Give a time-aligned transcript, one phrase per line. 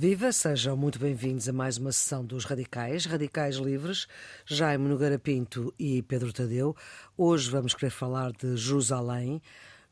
[0.00, 4.06] Viva, sejam muito bem-vindos a mais uma sessão dos Radicais, Radicais Livres,
[4.46, 6.76] Jaime Nogueira Pinto e Pedro Tadeu.
[7.16, 9.42] Hoje vamos querer falar de Jerusalém.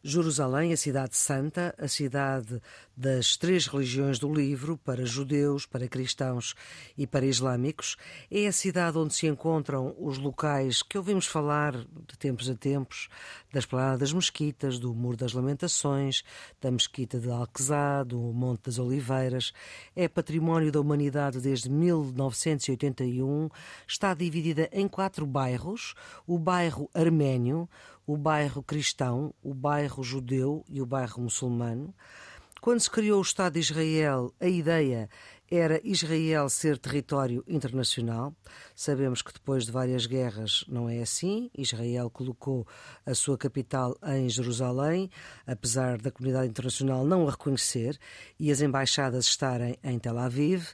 [0.08, 2.62] Jerusalém, a cidade santa, a cidade
[2.96, 6.54] das três religiões do livro, para judeus, para cristãos
[6.96, 7.96] e para islâmicos,
[8.30, 13.08] é a cidade onde se encontram os locais que ouvimos falar de tempos a tempos,
[13.52, 16.22] das Esplanada das Mesquitas, do Muro das Lamentações,
[16.60, 19.52] da Mesquita de Alquezá, do Monte das Oliveiras.
[19.96, 23.48] É património da humanidade desde 1981,
[23.88, 25.94] está dividida em quatro bairros,
[26.28, 27.68] o bairro arménio,
[28.06, 31.94] o bairro cristão, o bairro judeu e o bairro muçulmano.
[32.60, 35.08] Quando se criou o Estado de Israel, a ideia
[35.50, 38.34] era Israel ser território internacional.
[38.74, 41.50] Sabemos que depois de várias guerras não é assim.
[41.56, 42.66] Israel colocou
[43.04, 45.10] a sua capital em Jerusalém,
[45.46, 47.98] apesar da comunidade internacional não a reconhecer
[48.38, 50.66] e as embaixadas estarem em Tel Aviv.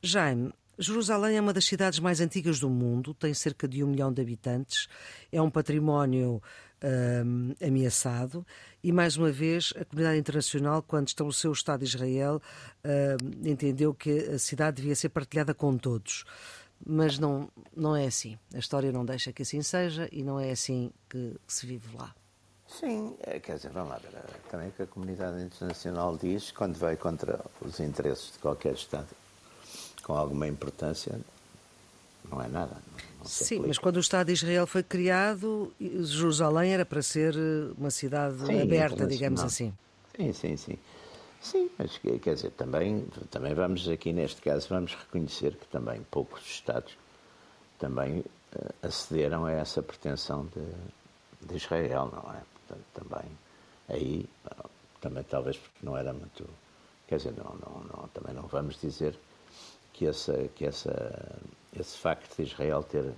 [0.00, 4.12] Jaime, Jerusalém é uma das cidades mais antigas do mundo, tem cerca de um milhão
[4.12, 4.88] de habitantes,
[5.30, 6.42] é um património
[6.82, 8.46] um, ameaçado
[8.82, 12.40] e, mais uma vez, a comunidade internacional, quando estabeleceu o Estado de Israel,
[12.84, 16.24] um, entendeu que a cidade devia ser partilhada com todos.
[16.84, 18.36] Mas não, não é assim.
[18.52, 22.12] A história não deixa que assim seja e não é assim que, se vive lá.
[22.66, 24.10] Sim, é, quer dizer, vamos lá ver.
[24.50, 29.08] Também o que a comunidade internacional diz quando vai contra os interesses de qualquer Estado
[30.02, 31.18] com alguma importância,
[32.28, 32.76] não é nada.
[32.96, 37.72] Não Sim, mas quando o Estado de Israel foi criado, Jerusalém era para ser eh,
[37.76, 39.72] uma cidade sim, aberta, digamos assim.
[40.16, 40.78] Sim, sim, sim.
[41.40, 46.46] Sim, mas quer dizer, também, também vamos aqui neste caso, vamos reconhecer que também poucos
[46.46, 46.96] Estados
[47.80, 52.40] também uh, acederam a essa pretensão de, de Israel, não é?
[52.54, 53.30] Portanto, também
[53.88, 54.28] aí,
[55.00, 56.48] também talvez porque não era muito,
[57.08, 59.18] quer dizer, não, não, não, também não vamos dizer
[60.02, 61.38] que, essa, que essa,
[61.78, 63.12] esse facto de Israel ter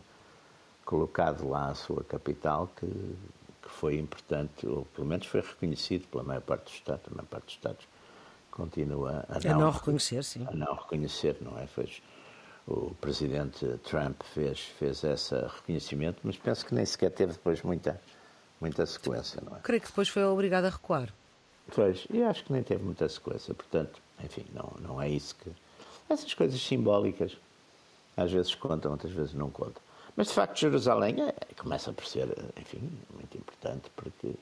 [0.85, 6.23] colocado lá a sua capital, que, que foi importante, ou pelo menos foi reconhecido pela
[6.23, 7.89] maior parte dos Estados, a maior parte dos Estados
[8.51, 10.47] continua a não, a não reconhecer, sim.
[10.47, 11.67] A não reconhecer, não é?
[11.67, 12.03] Fez,
[12.69, 17.99] o presidente Trump fez, fez esse reconhecimento, mas penso que nem sequer teve depois muita,
[18.61, 19.61] muita sequência, não é?
[19.61, 21.09] Creio que depois foi obrigado a recuar.
[21.75, 25.51] Pois, e acho que nem teve muita sequência, portanto, enfim, não, não é isso que,
[26.09, 27.37] essas coisas simbólicas
[28.17, 29.83] às vezes contam, outras vezes não contam.
[30.17, 34.35] Mas de facto Jerusalém é, começa por ser, enfim, muito importante porque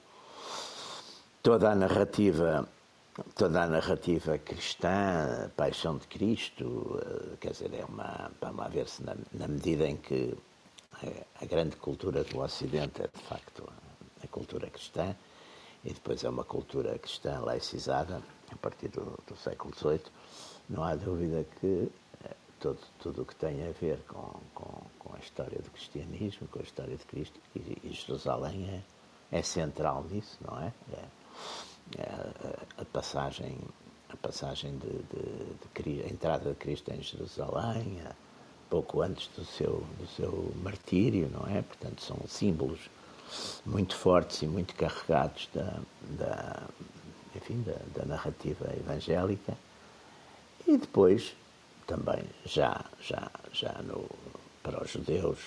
[1.43, 2.69] toda a narrativa,
[3.35, 8.69] toda a narrativa cristã, a paixão de Cristo, eh, quer dizer, é uma, vamos lá
[8.69, 10.37] ver se na, na medida em que
[11.41, 13.69] a grande cultura do Ocidente é de facto
[14.23, 15.15] a cultura cristã,
[15.85, 20.03] e depois é uma cultura cristã laicizada, a partir do, do século XVIII,
[20.73, 21.89] não há dúvida que
[22.25, 22.35] eh,
[22.99, 26.63] tudo o que tem a ver com, com, com, a história do cristianismo, com a
[26.63, 28.83] história de Cristo, e, e Jerusalém
[29.31, 30.73] é, é, central nisso, não é?
[30.95, 31.05] é,
[31.99, 33.59] é a, a, passagem,
[34.09, 38.01] a passagem de, de, de, a entrada de Cristo em Jerusalém,
[38.71, 41.61] pouco antes do seu, do seu martírio, não é?
[41.61, 42.89] Portanto, são símbolos
[43.67, 45.79] muito fortes e muito carregados da,
[46.17, 46.63] da
[47.37, 49.55] enfim, da, da narrativa evangélica
[50.67, 51.35] e depois,
[51.87, 54.09] também, já, já, já no,
[54.63, 55.39] para os judeus,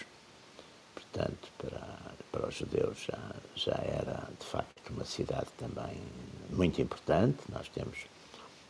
[0.94, 1.98] portanto, para,
[2.32, 5.98] para os judeus já, já era, de facto, uma cidade também
[6.50, 7.40] muito importante.
[7.50, 7.98] Nós temos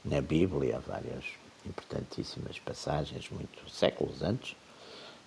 [0.03, 1.25] na Bíblia várias
[1.65, 4.55] importantíssimas passagens, muito séculos antes,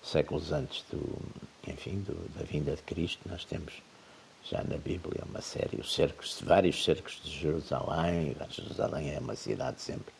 [0.01, 1.17] séculos antes do,
[1.67, 3.73] enfim, do, da vinda de Cristo, nós temos
[4.43, 8.35] já na Bíblia uma série, os cercos, vários cercos de Jerusalém.
[8.49, 10.13] Jerusalém é uma cidade sempre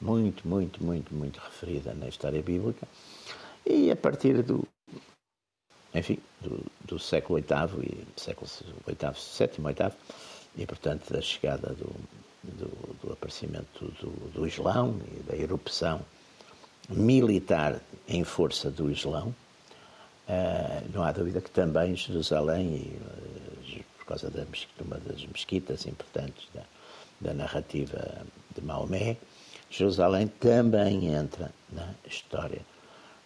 [0.00, 2.86] muito, muito, muito, muito referida na história bíblica.
[3.66, 4.66] E a partir do,
[5.94, 8.48] enfim, do, do século VIII e século
[8.86, 9.92] VIII, sétimo, VIII,
[10.56, 11.92] e portanto da chegada do,
[12.42, 16.00] do, do aparecimento do, do Islão e da erupção
[16.88, 19.34] militar em força do Islão,
[20.28, 22.98] uh, não há dúvida que também Jerusalém,
[23.66, 24.44] e, uh, por causa de
[24.80, 26.62] uma das mesquitas importantes da,
[27.20, 28.26] da narrativa
[28.56, 29.16] de Maomé,
[29.70, 32.60] Jerusalém também entra na história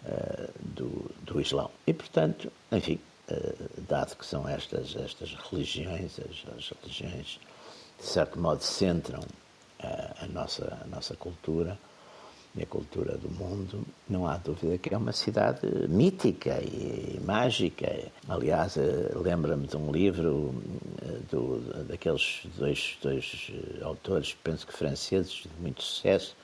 [0.04, 1.70] uh, do, do Islão.
[1.86, 3.00] E, portanto, enfim,
[3.30, 7.40] uh, dado que são estas, estas religiões, as, as religiões,
[7.98, 11.78] de certo modo, centram uh, a, nossa, a nossa cultura
[12.54, 17.90] e a cultura do mundo, não há dúvida que é uma cidade mítica e, mágica.
[18.28, 18.76] Aliás,
[19.16, 20.54] lembra-me de um livro
[21.30, 23.50] do, daqueles dois, dois
[23.82, 26.36] autores, penso que franceses, de muito sucesso,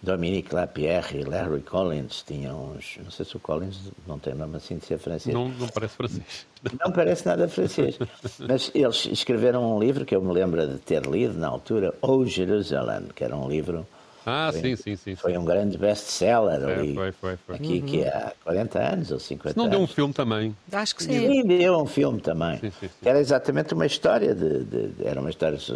[0.00, 2.98] Dominique Lapierre e Larry Collins tinham uns.
[3.02, 5.34] Não sei se o Collins não tem nome assim de ser francês.
[5.34, 6.46] Não, não parece francês.
[6.84, 7.96] Não parece nada francês.
[8.40, 12.26] Mas eles escreveram um livro que eu me lembro de ter lido na altura, O
[12.26, 13.86] Jerusalém, que era um livro.
[14.26, 15.14] Ah, foi, sim, sim, sim.
[15.14, 16.94] Foi um grande best-seller é, ali.
[16.94, 17.56] Foi, foi, foi.
[17.56, 17.86] Aqui, uhum.
[17.86, 19.56] que é há 40 anos ou 50 anos.
[19.56, 20.56] Não deu um filme também?
[20.72, 21.12] Acho que sim.
[21.12, 22.58] Sim, deu um filme também.
[22.58, 23.08] Sim, sim, sim.
[23.08, 25.72] Era exatamente uma história de, de, de, Era uma história de.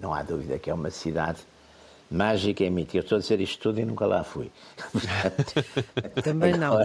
[0.00, 1.38] Não há dúvida que é uma cidade
[2.10, 2.98] mágica em mítica.
[2.98, 4.50] Eu estou a dizer isto tudo e nunca lá fui.
[6.24, 6.84] também não.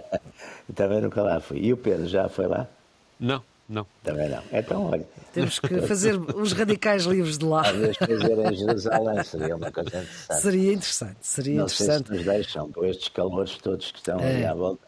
[0.75, 1.59] também nunca lá fui.
[1.59, 2.67] E o Pedro já foi lá?
[3.19, 3.85] Não, não.
[4.03, 4.43] Também não.
[4.51, 5.07] Então, olha.
[5.33, 7.63] Temos que fazer os radicais livres de lá.
[7.63, 10.41] Talvez fazer em Jerusalém seria uma coisa interessante.
[10.41, 12.07] Seria interessante, seria não interessante.
[12.07, 14.35] Sei se nos deixam, com estes calores todos que estão é.
[14.35, 14.87] ali à volta,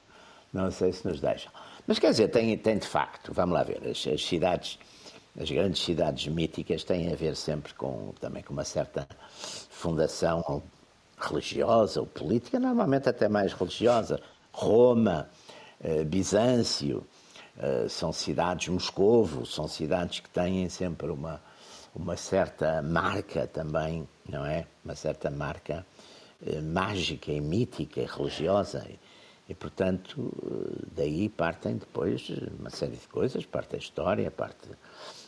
[0.54, 1.52] não sei se nos deixam.
[1.88, 4.78] Mas quer dizer, tem, tem de facto, vamos lá ver, as, as cidades
[5.40, 9.08] as grandes cidades míticas têm a ver sempre com também com uma certa
[9.70, 10.64] fundação
[11.16, 14.20] religiosa ou política, normalmente até mais religiosa.
[14.52, 15.30] Roma,
[15.80, 17.06] eh, Bizâncio,
[17.90, 21.42] são cidades, Moscovo, são cidades que têm sempre uma,
[21.96, 24.66] uma certa marca também, não é?
[24.86, 25.86] Uma certa marca
[26.46, 28.88] eh, mágica e mítica e religiosa.
[29.50, 30.32] E, portanto,
[30.96, 34.68] daí partem depois uma série de coisas, parte a história, parte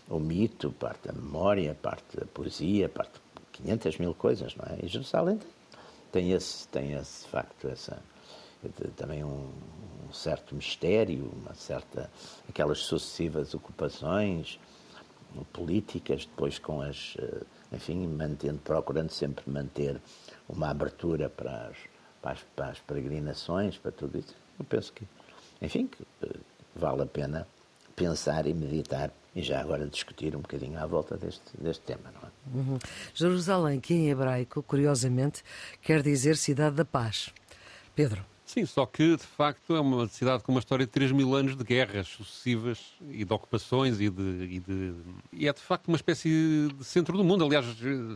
[0.09, 4.79] o mito, parte da memória, parte da poesia, parte de 500 mil coisas, não é?
[4.83, 5.49] E Jerusalém tem,
[6.11, 8.01] tem esse, tem esse facto, essa,
[8.97, 9.51] também um,
[10.09, 12.09] um, certo mistério, uma certa,
[12.47, 14.59] aquelas sucessivas ocupações
[15.53, 17.41] políticas, depois com as, eh,
[17.71, 20.01] enfim, mantendo, procurando sempre manter
[20.47, 21.77] uma abertura para as,
[22.21, 24.35] para as, para as peregrinações, para tudo isso.
[24.57, 25.05] Eu penso que,
[25.61, 26.39] enfim, que eh,
[26.75, 27.47] vale a pena
[27.95, 32.11] pensar e meditar e já agora discutir um bocadinho à volta deste, deste tema.
[32.11, 32.57] Não é?
[32.57, 32.79] Uhum.
[33.13, 35.43] Jerusalém, que em hebraico, curiosamente,
[35.81, 37.31] quer dizer cidade da paz.
[37.93, 38.25] Pedro.
[38.49, 41.55] Sim, só que de facto é uma cidade com uma história de 3 mil anos
[41.55, 44.93] de guerras sucessivas e de ocupações e de, e de,
[45.31, 47.45] e é de facto uma espécie de centro do mundo.
[47.45, 47.67] Aliás,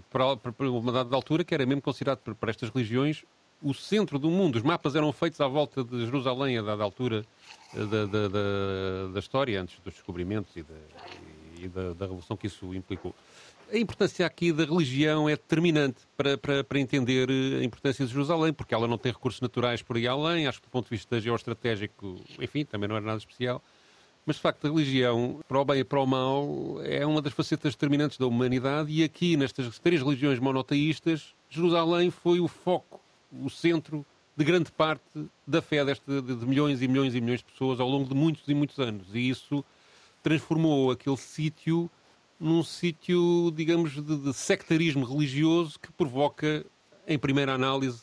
[0.09, 3.23] para, para uma dada altura, que era mesmo considerado para, estas religiões
[3.61, 4.55] o centro do mundo.
[4.55, 7.23] Os mapas eram feitos à volta de Jerusalém a dada altura
[7.71, 10.65] da, da, da, da história, antes dos descobrimentos e,
[11.59, 13.13] e da, da, revolução que isso implicou.
[13.71, 18.53] A importância aqui da religião é determinante para, para, para, entender a importância de Jerusalém,
[18.53, 20.47] porque ela não tem recursos naturais por aí além.
[20.47, 23.63] Acho que, do ponto de vista geoestratégico, enfim, também não era nada especial.
[24.25, 27.33] Mas, de facto, a religião, para o bem e para o mal, é uma das
[27.33, 28.91] facetas determinantes da humanidade.
[28.91, 33.01] E aqui, nestas três religiões monoteístas, Jerusalém foi o foco,
[33.31, 34.05] o centro
[34.35, 35.03] de grande parte
[35.45, 38.15] da fé deste, de, de, milhões e milhões e milhões de pessoas ao longo de
[38.15, 39.07] muitos e muitos anos.
[39.13, 39.63] E isso
[40.23, 41.89] transformou aquele sítio
[42.43, 46.65] num sítio, digamos, de, de sectarismo religioso que provoca
[47.05, 48.01] em primeira análise,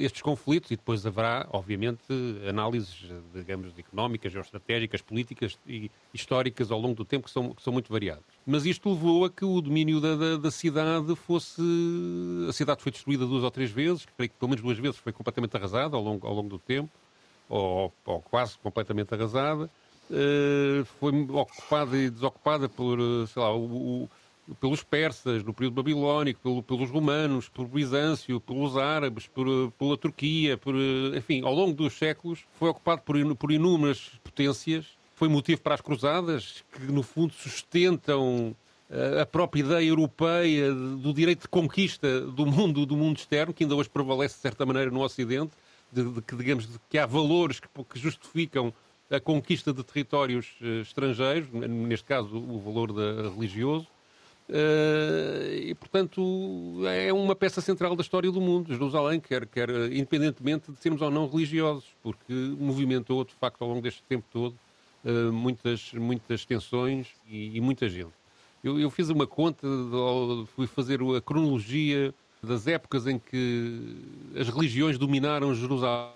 [0.00, 2.00] estes conflitos e depois haverá, obviamente,
[2.48, 7.72] análises, digamos, económicas, geoestratégicas, políticas e históricas ao longo do tempo que são, que são
[7.72, 8.24] muito variadas.
[8.46, 11.60] Mas isto levou a que o domínio da, da, da, cidade fosse.
[12.48, 15.12] A cidade foi destruída duas ou três vezes, creio que pelo menos duas vezes foi
[15.12, 16.90] completamente arrasada ao longo, ao longo do tempo,
[17.46, 19.70] ou, ou quase completamente arrasada.
[20.14, 24.10] Uh, foi ocupada e desocupada por, sei lá, o, o
[24.60, 30.56] pelos persas no período babilónico, pelo, pelos romanos, por Bizâncio, pelos árabes, por, pela Turquia,
[30.56, 30.74] por,
[31.16, 34.86] enfim, ao longo dos séculos foi ocupado por, por inúmeras potências.
[35.14, 38.54] Foi motivo para as cruzadas, que no fundo sustentam
[38.90, 43.62] eh, a própria ideia europeia do direito de conquista do mundo, do mundo externo, que
[43.62, 45.52] ainda hoje prevalece de certa maneira no Ocidente,
[45.92, 48.74] de, de que digamos de que há valores que, que justificam
[49.10, 53.86] a conquista de territórios uh, estrangeiros, neste caso o valor da, religioso,
[54.46, 60.70] Uh, e, portanto, é uma peça central da história do mundo, Jerusalém, quer, quer independentemente
[60.70, 64.54] de sermos ou não religiosos, porque movimentou, de facto, ao longo deste tempo todo,
[65.32, 68.12] muitas, muitas tensões e, e muita gente.
[68.62, 69.66] Eu, eu, fiz uma conta,
[70.54, 73.96] fui fazer a cronologia das épocas em que
[74.38, 76.12] as religiões dominaram Jerusalém.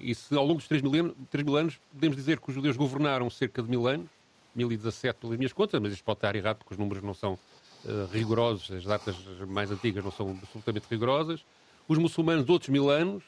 [0.00, 2.76] E se ao longo dos 3 mil, 3 mil anos podemos dizer que os judeus
[2.76, 4.08] governaram cerca de mil anos,
[4.54, 8.06] 2017 pelas minhas contas, mas isto pode estar errado porque os números não são uh,
[8.12, 9.16] rigorosos, as datas
[9.46, 11.44] mais antigas não são absolutamente rigorosas.
[11.86, 13.22] Os muçulmanos, outros mil anos.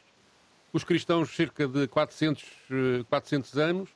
[0.72, 2.44] Os cristãos, cerca de 400,
[3.08, 3.88] 400 eh, anos.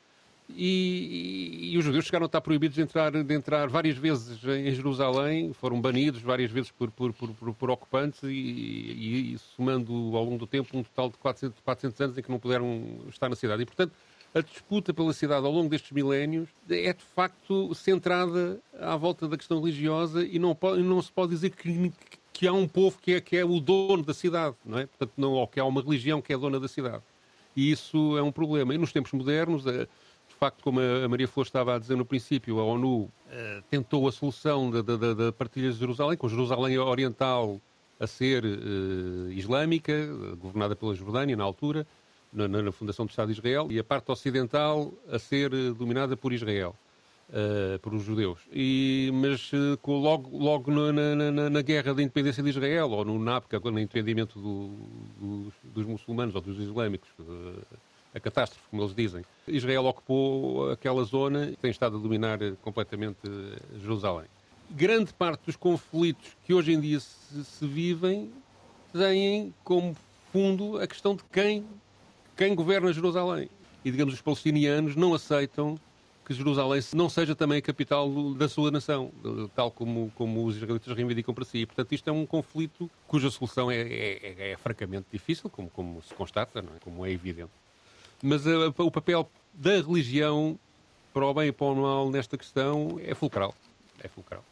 [0.48, 4.38] E, e, e, os judeus chegaram a estar proibidos de entrar, de entrar várias vezes
[4.44, 8.28] em Jerusalém, foram banidos várias vezes por, por, por, por, ocupantes e,
[9.34, 12.38] e, somando ao longo do tempo um total de 400, 400 anos em que não
[12.38, 13.62] puderam estar na cidade.
[13.62, 13.92] E, portanto,
[14.34, 19.36] a disputa pela cidade ao longo destes milénios é de facto centrada à volta da
[19.36, 21.92] questão religiosa e não, pode, não se pode dizer que,
[22.32, 24.86] que há um povo que é, que é o dono da cidade, não é?
[24.86, 27.02] Portanto, não, ou que há uma religião que é dona da cidade.
[27.54, 28.74] E isso é um problema.
[28.74, 29.86] E nos tempos modernos, de
[30.42, 33.10] facto, como a Maria Flor estava a dizer no princípio, a ONU uh,
[33.70, 37.60] tentou a solução da, da, da partilha de Jerusalém, com Jerusalém Oriental
[38.00, 39.92] a ser uh, islâmica,
[40.40, 41.86] governada pela Jordânia na altura,
[42.32, 46.16] na, na, fundação do Estado de Israel, e a parte ocidental a ser uh, dominada
[46.16, 46.74] por Israel.
[47.30, 48.40] Uh, por os judeus.
[48.52, 50.92] E, mas uh, logo, logo na,
[51.32, 54.74] na, na, guerra da independência de Israel, ou no NAPCA, no entendimento do,
[55.18, 57.54] dos, dos, muçulmanos ou dos islâmicos, uh,
[58.14, 63.20] a catástrofe, como eles dizem, Israel ocupou aquela zona e tem estado a dominar completamente
[63.80, 64.26] Jerusalém.
[64.70, 68.30] Grande parte dos conflitos que hoje em dia se, se vivem
[68.92, 69.96] têm como
[70.32, 71.64] fundo a questão de quem,
[72.36, 73.48] quem governa Jerusalém.
[73.84, 75.78] E, digamos, os palestinianos não aceitam
[76.24, 79.10] que Jerusalém não seja também a capital da sua nação,
[79.54, 81.58] tal como, como os israelitas reivindicam para si.
[81.58, 85.68] E, portanto, isto é um conflito cuja solução é, é, é, é francamente difícil, como,
[85.68, 86.62] como se constata, é?
[86.80, 87.50] como é evidente.
[88.22, 90.58] Mas a, o papel da religião,
[91.12, 93.54] para o bem e para o mal, nesta questão, é fulcral.
[94.02, 94.44] É fulcral.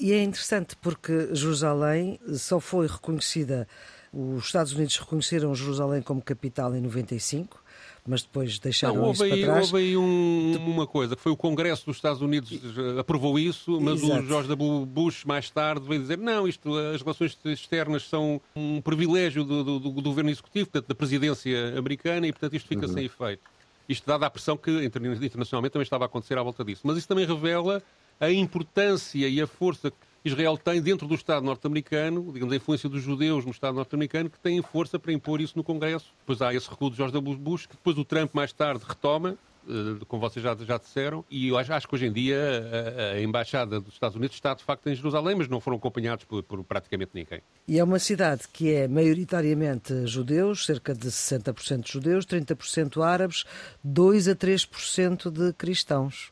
[0.00, 3.68] E é interessante porque Jerusalém só foi reconhecida,
[4.12, 7.61] os Estados Unidos reconheceram Jerusalém como capital em 95,
[8.06, 9.72] mas depois deixaram não, isso aí, para trás.
[9.72, 12.60] Houve aí um, uma coisa, que foi o Congresso dos Estados Unidos
[12.98, 14.22] aprovou isso, mas Exato.
[14.22, 14.86] o George W.
[14.86, 19.78] Bush mais tarde veio dizer não, isto, as relações externas são um privilégio do, do,
[19.78, 22.92] do governo executivo, portanto, da presidência americana, e portanto isto fica uhum.
[22.92, 23.42] sem efeito.
[23.88, 26.82] Isto dada a pressão que internacionalmente também estava a acontecer à volta disso.
[26.84, 27.82] Mas isso também revela
[28.18, 32.88] a importância e a força que Israel tem dentro do Estado norte-americano, digamos, a influência
[32.88, 36.12] dos judeus no Estado norte-americano, que têm força para impor isso no Congresso.
[36.20, 37.36] Depois há esse recuo de George W.
[37.36, 39.36] Bush, que depois o Trump mais tarde retoma,
[39.68, 43.16] eh, como vocês já, já disseram, e eu acho, acho que hoje em dia a,
[43.16, 46.42] a, Embaixada dos Estados Unidos está de facto em Jerusalém, mas não foram acompanhados por,
[46.42, 47.40] por, praticamente ninguém.
[47.68, 53.44] E é uma cidade que é maioritariamente judeus, cerca de 60% judeus, 30% árabes,
[53.84, 56.31] 2 a 3% de cristãos.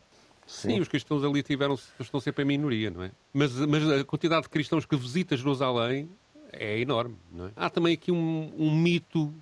[0.50, 3.12] Sim, os cristãos ali tiveram, estão sempre em minoria, não é?
[3.32, 6.10] Mas, mas a quantidade de cristãos que visita Jerusalém
[6.52, 7.50] é enorme, não é?
[7.56, 9.32] Há também aqui um, um mito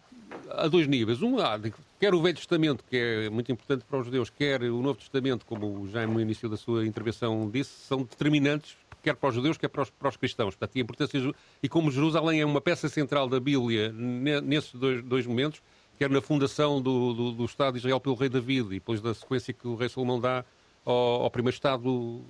[0.50, 1.22] a dois níveis.
[1.22, 1.58] Um, há,
[1.98, 5.46] quer o Velho Testamento, que é muito importante para os judeus, quer o Novo Testamento,
[5.46, 9.68] como Jaime no início da sua intervenção disse, são determinantes quer para os judeus, quer
[9.68, 10.54] para os, para os cristãos.
[10.54, 15.26] Portanto, a importância, e como Jerusalém é uma peça central da Bíblia nesses dois, dois
[15.26, 15.62] momentos,
[15.98, 19.14] quer na fundação do, do, do, Estado de Israel pelo rei David e depois da
[19.14, 20.44] sequência que o rei Salomão dá
[20.90, 22.22] ao, ao, primeiro Estado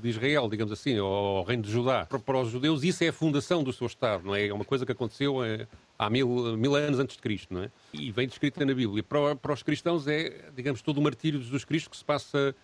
[0.00, 2.06] de Israel, digamos assim, ao Reino de Judá.
[2.06, 4.46] Para, para, os judeus, isso é a fundação do seu Estado, não é?
[4.46, 5.66] É uma coisa que aconteceu é,
[5.98, 7.70] há mil, mil anos antes de Cristo, não é?
[7.92, 9.02] E vem descrita na Bíblia.
[9.02, 12.54] Para, para os cristãos é, digamos, todo o martírio de Jesus Cristo que se passa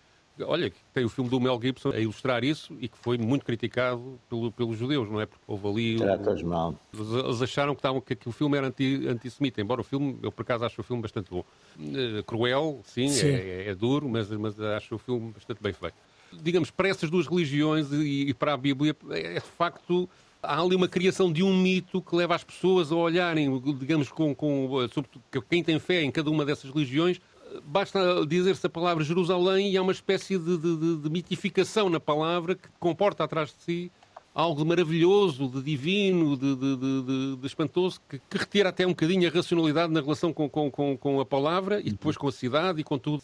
[0.41, 4.19] Olha, tem o filme do Mel Gibson a ilustrar isso e que foi muito criticado
[4.29, 5.25] pelo, pelos judeus, não é?
[5.25, 5.97] Porque houve ali.
[5.97, 6.75] Tratas mal.
[6.93, 10.31] Eles acharam que, estavam, que, que o filme era anti, antissemita, embora o filme, eu
[10.31, 11.43] por acaso acho o filme bastante bom.
[11.79, 13.27] Uh, cruel, sim, sim.
[13.27, 15.95] É, é, duro, mas, mas acho o filme bastante bem feito.
[16.33, 20.09] Digamos, para essas duas religiões e, e para a Bíblia, é, é de facto
[20.43, 24.35] há ali uma criação de um mito que leva as pessoas a olharem, digamos, com,
[24.35, 27.19] com sobretudo quem tem fé em cada uma dessas religiões,
[27.63, 32.55] basta dizer-se a palavra Jerusalém e há uma espécie de, de, de, mitificação na palavra
[32.55, 33.91] que comporta atrás de si
[34.35, 36.55] algo de maravilhoso, de divino, de,
[37.37, 40.97] de, espantoso, que, que, retira até um bocadinho a racionalidade na relação com, com, com,
[40.97, 43.23] com, a palavra e depois com a cidade e com tudo,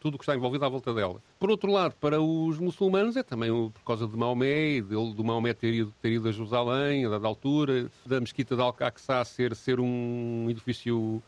[0.00, 1.20] tudo que está envolvido à volta dela.
[1.38, 5.52] Por outro lado, para os muçulmanos é também por causa de Maomé, de, de Maomé
[5.52, 9.78] ter ido, ter ido a Jerusalém, a dada altura, da mesquita de Al-Aqsa ser, ser
[9.78, 11.22] um edifício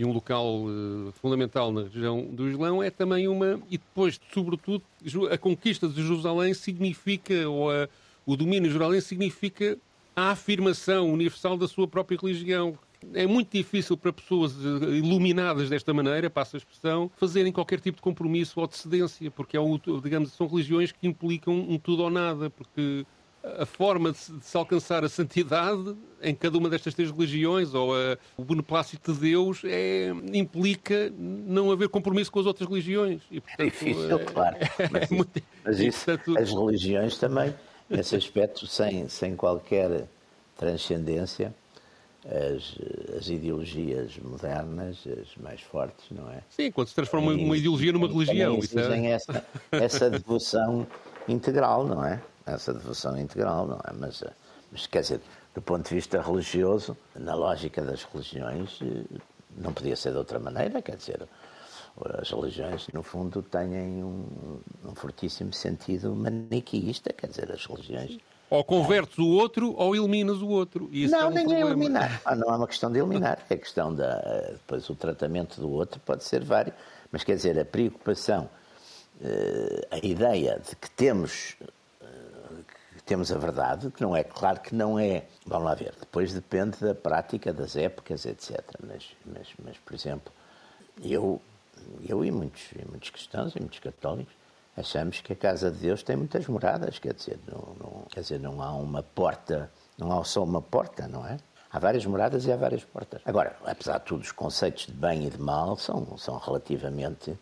[0.00, 3.60] e um local uh, fundamental na região do Islão é também uma.
[3.70, 4.82] E depois, sobretudo,
[5.30, 7.86] a conquista de Jerusalém significa, ou a,
[8.24, 9.76] o domínio jerusalém significa
[10.16, 12.78] a afirmação universal da sua própria religião.
[13.12, 17.96] É muito difícil para pessoas eh, iluminadas desta maneira, passa a expressão, fazerem qualquer tipo
[17.96, 22.02] de compromisso ou de cedência, porque é um, digamos, são religiões que implicam um tudo
[22.04, 23.04] ou nada, porque
[23.42, 27.72] a forma de se, de se, alcançar a santidade em cada uma destas três religiões,
[27.74, 33.22] ou a, o beneplácito de Deus, é, implica não haver compromisso com as outras religiões.
[33.30, 34.56] E, portanto, é difícil, é, claro.
[34.90, 37.54] Mas, é muito, mas isso, portanto, as religiões também,
[37.88, 40.06] nesse aspecto, sem, sem qualquer
[40.56, 41.54] transcendência,
[42.24, 42.76] as,
[43.16, 46.42] as, ideologias modernas, as mais fortes, não é?
[46.50, 48.58] Sim, quando se transforma uma ideologia numa religião.
[48.58, 49.12] Exigem é...
[49.12, 50.86] essa, essa devoção
[51.26, 52.20] integral, não é?
[52.46, 53.92] Essa devoção integral, não é?
[53.92, 54.32] Mas, eh,
[54.70, 55.20] mas quer dizer,
[55.54, 59.20] do ponto de vista religioso, na lógica das religiões, eh,
[59.56, 61.28] não podia ser de outra maneira, quer dizer,
[62.18, 68.18] as religiões, no fundo, têm um, um fortíssimo sentido maniqueísta, quer dizer, as religiões
[68.48, 70.88] Ou convertes o outro ou eliminas o outro.
[70.92, 71.68] E não, é um nem problema.
[71.68, 72.22] é eliminar.
[72.24, 73.38] Ah, não é uma questão de eliminar.
[73.50, 74.18] É questão da.
[74.52, 76.72] Depois o tratamento do outro pode ser vário.
[77.12, 78.48] Mas quer dizer, a preocupação,
[79.20, 81.66] eh, a ideia de que temos, eh,
[83.10, 85.24] temos a verdade, que não é claro que não é.
[85.44, 85.94] Vamos lá ver.
[85.98, 88.60] Depois depende da prática, das épocas, etc.
[88.86, 90.32] Mas, mas, mas por exemplo,
[91.02, 91.40] eu,
[92.08, 94.32] eu e muitos, e muitos cristãos e muitos católicos
[94.76, 98.38] achamos que a casa de Deus tem muitas moradas, quer dizer, não, não, quer dizer,
[98.38, 101.36] não há uma porta, não há só uma porta, não é?
[101.72, 103.22] Há várias moradas e há várias portas.
[103.24, 107.38] Agora, apesar de tudo, os conceitos de bem e de mal são, são relativamente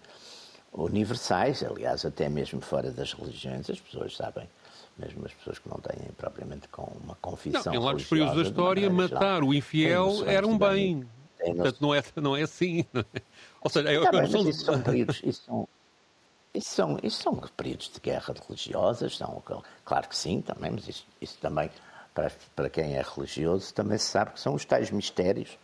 [0.84, 4.48] universais, aliás, até mesmo fora das religiões, as pessoas sabem,
[4.96, 7.72] mesmo as pessoas que não têm propriamente com uma confissão.
[7.72, 11.06] Não, em largos períodos da história, matar o infiel era um bem.
[11.38, 12.84] Portanto, não é, não é assim.
[13.14, 13.22] É?
[13.60, 15.68] Ou seja, é tá bem, mas isso são períodos, isso são,
[16.54, 19.42] isso são, isso são períodos de guerra religiosas, são,
[19.84, 21.68] claro que sim, também, mas isso, isso também,
[22.14, 25.58] para, para quem é religioso, também se sabe que são os tais mistérios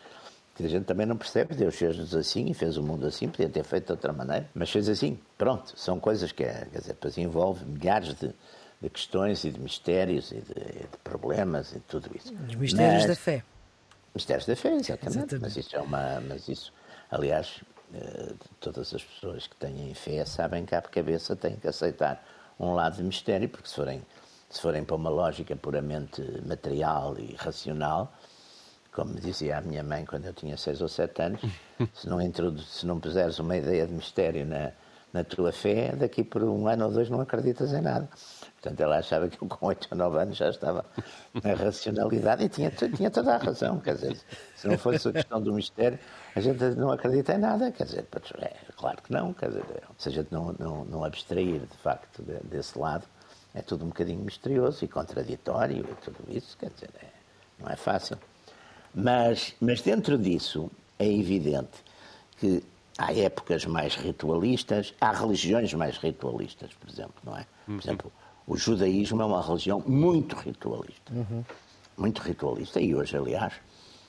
[0.54, 1.54] que a gente também não percebe.
[1.54, 4.70] Deus fez-nos assim e fez o mundo assim, podia ter feito de outra maneira, mas
[4.70, 5.18] fez assim.
[5.36, 8.32] Pronto, são coisas que, é, quer dizer, depois envolve milhares de,
[8.80, 12.32] de questões e de mistérios e de, de, problemas e tudo isso.
[12.48, 13.44] Os mistérios mas, da fé.
[14.14, 15.06] Mistérios da fé, exatamente.
[15.06, 15.40] exatamente.
[15.40, 16.20] Mas isso é uma.
[16.20, 16.72] Mas isso,
[17.10, 17.60] aliás,
[17.92, 22.24] eh, todas as pessoas que têm fé sabem que à cabeça têm que aceitar
[22.58, 24.02] um lado de mistério, porque se forem,
[24.48, 28.12] se forem para uma lógica puramente material e racional,
[28.94, 31.40] como dizia a minha mãe quando eu tinha seis ou sete anos,
[31.92, 32.18] se não,
[32.58, 34.70] se não puseres uma ideia de mistério na,
[35.12, 38.08] na tua fé, daqui por um ano ou dois não acreditas em nada.
[38.60, 40.84] Portanto, ela achava que eu com 8 ou 9 anos já estava
[41.42, 43.78] na racionalidade e tinha, tinha toda a razão.
[43.78, 44.16] Quer dizer,
[44.56, 45.98] se não fosse a questão do mistério,
[46.34, 47.70] a gente não acredita em nada.
[47.70, 48.06] Quer dizer,
[48.40, 49.34] é claro que não.
[49.34, 49.64] Quer dizer,
[49.98, 53.04] se a gente não, não, não abstrair, de facto, desse lado,
[53.54, 56.56] é tudo um bocadinho misterioso e contraditório e tudo isso.
[56.56, 57.06] Quer dizer, é,
[57.58, 58.18] não é fácil.
[58.94, 61.82] Mas, mas dentro disso, é evidente
[62.38, 62.62] que
[62.96, 67.46] há épocas mais ritualistas, há religiões mais ritualistas, por exemplo, não é?
[67.64, 67.78] Por uhum.
[67.78, 68.12] exemplo,
[68.46, 71.12] o judaísmo é uma religião muito ritualista.
[71.12, 71.44] Uhum.
[71.96, 72.80] Muito ritualista.
[72.80, 73.54] E hoje, aliás,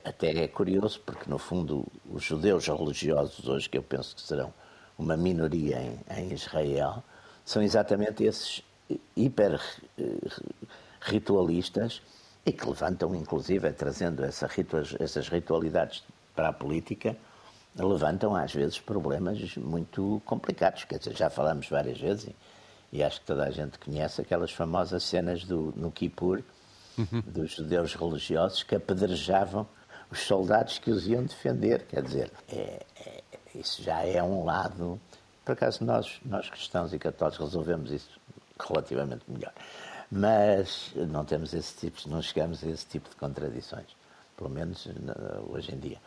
[0.04, 4.52] até é curioso, porque no fundo os judeus religiosos hoje, que eu penso que serão
[4.98, 7.02] uma minoria em, em Israel,
[7.44, 8.62] são exatamente esses
[9.16, 9.60] hiper
[11.00, 12.02] ritualistas
[12.46, 14.48] e que levantam, inclusive, trazendo essa
[15.00, 16.04] essas ritualidades
[16.34, 17.16] para a política,
[17.76, 20.84] levantam às vezes problemas muito complicados.
[20.84, 22.30] Quer dizer, já falamos várias vezes
[22.92, 26.42] e acho que toda a gente conhece aquelas famosas cenas do, no Kippur,
[26.96, 27.20] uhum.
[27.26, 29.66] dos judeus religiosos que apedrejavam
[30.10, 31.84] os soldados que os iam defender.
[31.86, 33.22] Quer dizer, é, é,
[33.54, 35.00] isso já é um lado.
[35.44, 38.20] Por acaso, nós, nós cristãos e católicos resolvemos isso
[38.58, 39.52] relativamente melhor.
[40.10, 43.86] Mas não temos esse tipo, não chegamos a esse tipo de contradições,
[44.36, 44.88] pelo menos
[45.48, 45.98] hoje em dia.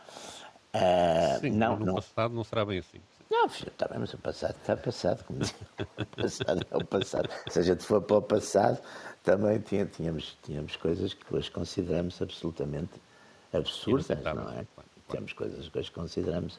[0.74, 3.00] Uh, Sim, não, no não, passado não será bem assim.
[3.30, 5.54] Não, filho, está bem, mas o passado está passado, como diz.
[5.98, 7.28] O passado é o passado.
[7.48, 8.80] Se a gente for para o passado,
[9.22, 13.00] também tinha, tínhamos, tínhamos coisas que hoje consideramos absolutamente
[13.52, 14.66] absurdas, não é?
[15.08, 16.58] Temos coisas que hoje consideramos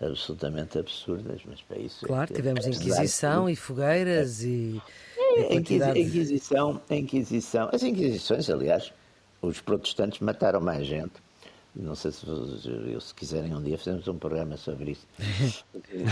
[0.00, 2.04] absolutamente absurdas, mas para isso.
[2.04, 4.46] É claro, é tivemos Inquisição e fogueiras é.
[4.46, 4.82] e.
[5.36, 6.00] É, quantidade...
[6.00, 7.70] Inquisição, Inquisição.
[7.72, 8.92] As Inquisições, aliás,
[9.40, 11.12] os protestantes mataram mais gente
[11.74, 12.26] não sei se,
[13.00, 15.06] se quiserem um dia fazemos um programa sobre isso.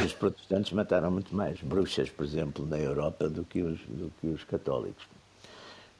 [0.04, 4.28] os protestantes mataram muito mais bruxas, por exemplo, na Europa do que os, do que
[4.28, 5.04] os católicos.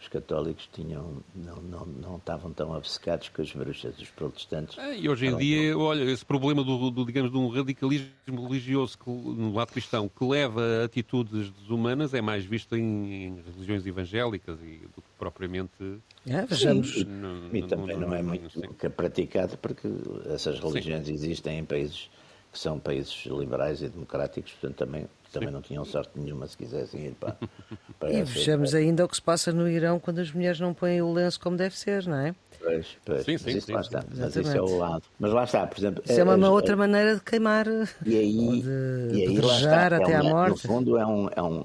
[0.01, 4.79] Os católicos tinham, não, não, não estavam tão obcecados com as bruxas, os protestantes.
[4.79, 8.97] É, e hoje em dia, olha, esse problema do, do, digamos, de um radicalismo religioso
[8.97, 13.85] que, no lado cristão que leva a atitudes desumanas é mais visto em, em religiões
[13.87, 16.95] evangélicas e do que propriamente é, vejamos.
[16.95, 19.89] Sim, e, e também não, não, é muito praticado porque
[20.33, 21.13] essas religiões Sim.
[21.13, 22.09] existem em países
[22.53, 27.07] que são países liberais e democráticos, portanto também, também não tinham sorte nenhuma se quisessem
[27.07, 27.37] ir para,
[27.99, 31.01] para E vejamos ainda o que se passa no Irão quando as mulheres não põem
[31.03, 32.35] o lenço como deve ser, não é?
[32.61, 33.25] Pois, pois.
[33.25, 34.05] Sim, sim, mas isso sim, lá está.
[34.15, 35.03] Mas isso é o lado.
[35.19, 36.03] Mas lá está, por exemplo.
[36.05, 37.67] Isso é uma, uma outra maneira de queimar,
[38.05, 40.67] e aí, de, e aí, de está, até é à morte.
[40.67, 41.65] No fundo, é um, é um,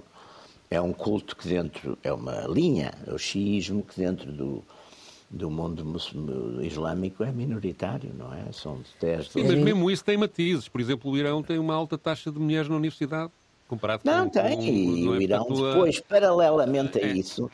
[0.70, 4.64] é um culto que dentro, é uma linha, é o xiismo que dentro do,
[5.30, 5.84] do mundo
[6.62, 8.52] islâmico é minoritário, não é?
[8.52, 10.68] São 10, Sim, mas mesmo isso tem matizes.
[10.68, 13.32] Por exemplo, o Irão tem uma alta taxa de mulheres na universidade,
[13.74, 14.40] comparado não, com...
[14.40, 14.70] Não, tem.
[14.70, 17.08] E o é Irão, depois, paralelamente a é.
[17.08, 17.50] isso,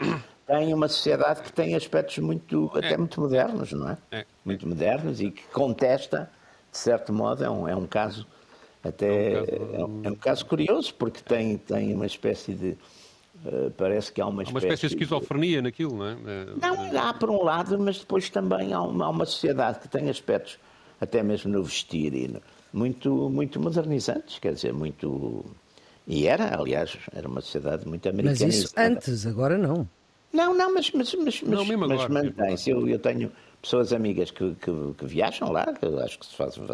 [0.46, 2.98] tem uma sociedade que tem aspectos muito, até é.
[2.98, 3.98] muito modernos, não é?
[4.12, 4.26] é?
[4.44, 6.30] Muito modernos e que contesta,
[6.72, 8.26] de certo modo, é um, é um caso
[8.84, 9.34] até...
[9.34, 12.78] É um caso, é um caso curioso, porque tem, tem uma espécie de
[13.46, 16.18] Uh, parece que há uma espécie, há uma espécie de esquizofrenia naquilo, não é?
[16.62, 20.10] Não, há por um lado, mas depois também há uma, há uma sociedade que tem
[20.10, 20.60] aspectos,
[21.00, 22.42] até mesmo no vestir, e
[22.74, 25.46] muito, muito modernizantes, quer dizer, muito.
[26.10, 28.48] E era, aliás, era uma sociedade muito americanizada.
[28.48, 29.88] Mas isso antes, agora não.
[30.34, 32.72] Não, não, mas, mas, mas, não, mas, mas mantém-se.
[32.72, 36.66] Eu, eu tenho pessoas amigas que, que, que, viajam lá, que acho que se fazem,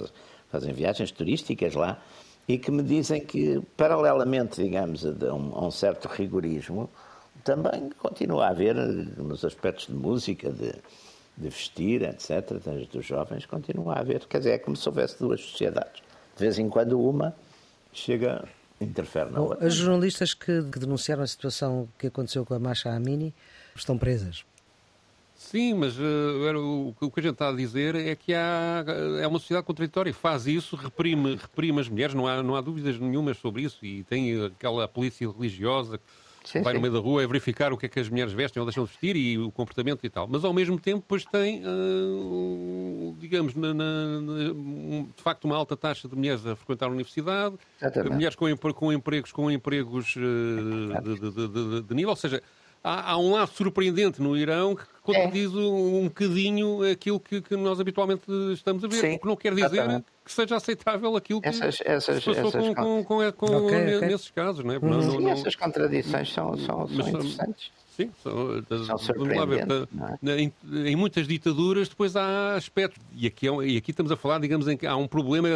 [0.49, 2.01] fazem viagens turísticas lá,
[2.47, 6.89] e que me dizem que, paralelamente, digamos, a um, a um certo rigorismo,
[7.43, 10.71] também continua a haver, nos aspectos de música, de,
[11.35, 12.53] de vestir, etc.,
[12.89, 14.25] dos jovens, continua a haver.
[14.27, 16.01] Quer dizer, é como se houvesse duas sociedades.
[16.37, 17.35] De vez em quando uma
[17.91, 18.47] chega,
[18.81, 19.65] interfere na outra.
[19.65, 23.33] As jornalistas que, que denunciaram a situação que aconteceu com a Masha Amini
[23.75, 24.45] estão presas.
[25.35, 28.83] Sim, mas uh, o, o, que a gente está a dizer é que há,
[29.21, 32.97] é uma sociedade contraditória, faz isso, reprime, reprime as mulheres, não há, não há dúvidas
[32.97, 36.03] nenhumas sobre isso, e tem aquela polícia religiosa que
[36.53, 36.73] vai sim.
[36.73, 38.83] no meio da rua a verificar o que é que as mulheres vestem ou deixam
[38.83, 40.27] de vestir e o comportamento e tal.
[40.27, 43.83] Mas ao mesmo tempo, depois tem, uh, digamos, na, na,
[45.15, 48.13] de facto, uma alta taxa de mulheres a frequentar a universidade, Exatamente.
[48.13, 52.41] mulheres com, com empregos, com empregos uh, de, de, de, de nível, ou seja,
[52.85, 55.57] há, há um lado surpreendente no Irão que contradiz é.
[55.57, 59.53] um, bocadinho aquilo que, que, nós habitualmente estamos a ver, Sim, o que não quer
[59.53, 60.05] dizer exatamente.
[60.23, 64.29] que seja aceitável aquilo que essas, essas, se passou essas, com, com, com, okay, nesses
[64.29, 64.63] casos.
[64.63, 64.77] Não é?
[64.77, 64.89] Uhum.
[64.89, 67.71] Não, não, essas contradições são, são, são interessantes.
[67.95, 68.61] Sim, são,
[69.17, 69.65] vamos lá ver.
[70.25, 70.41] É?
[70.41, 70.53] Em,
[70.85, 74.67] em, muitas ditaduras depois há aspectos, e aqui, é e aqui estamos a falar, digamos,
[74.67, 75.47] em que há um problema,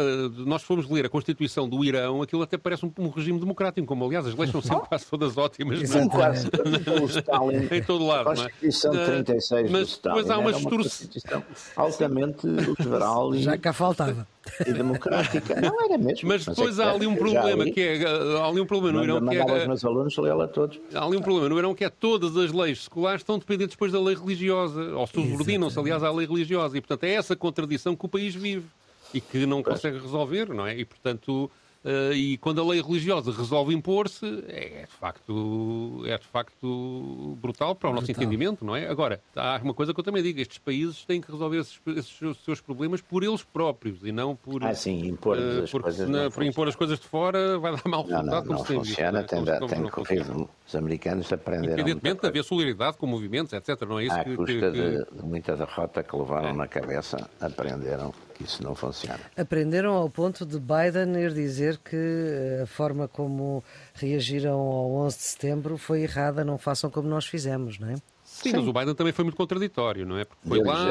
[0.46, 4.06] nós fomos ler a Constituição do Irão, aquilo até parece um, um regime democrático, como
[4.06, 5.86] aliás as leis são sempre quase todas ótimas.
[5.86, 6.48] Sim, quase.
[7.70, 8.30] em todo lado.
[8.30, 11.44] A Constituição de 36 Mas depois há uma distorção.
[11.76, 14.26] altamente liberal Já cá faltava
[14.66, 15.60] e democrática.
[15.60, 16.28] Não era mesmo.
[16.28, 18.04] Mas depois mas é há ali um problema que é.
[18.04, 19.44] Há ali um problema no Irão que é.
[19.44, 20.78] os meus alunos lê-la todos.
[20.94, 23.92] Há ali um problema no Irão que é todas as leis seculares estão dependentes depois
[23.92, 26.76] da lei religiosa, ou subordinam-se, aliás, à lei religiosa.
[26.76, 28.66] E, portanto, é essa contradição que o país vive
[29.12, 30.78] e que não consegue resolver, não é?
[30.78, 31.50] E, portanto,
[32.14, 37.88] e quando a lei religiosa resolve impor-se, é, de facto, é de facto brutal para
[37.88, 38.22] o nosso brutal.
[38.22, 38.86] entendimento, não é?
[38.86, 42.38] Agora, há uma coisa que eu também digo: estes países têm que resolver esses, esses
[42.44, 44.62] seus problemas por eles próprios e não por.
[44.62, 46.08] Ah, sim, impor uh, as coisas.
[46.08, 48.64] Na, por impor as coisas de fora vai dar mau resultado, não, não, como não
[48.64, 50.50] funciona, visto, tem, tem corrido.
[50.70, 51.72] Os americanos aprenderam.
[51.72, 53.80] Independentemente de haver solidariedade com movimentos, etc.
[53.88, 54.36] Não é isso à que.
[54.36, 54.70] custa que, que...
[54.70, 56.52] De, de muita derrota que levaram é.
[56.52, 59.18] na cabeça, aprenderam que isso não funciona.
[59.36, 65.16] Aprenderam ao ponto de Biden ir dizer que eh, a forma como reagiram ao 11
[65.16, 67.96] de setembro foi errada, não façam como nós fizemos, não é?
[68.22, 70.24] Sim, Sim, mas o Biden também foi muito contraditório, não é?
[70.24, 70.84] Porque foi lá,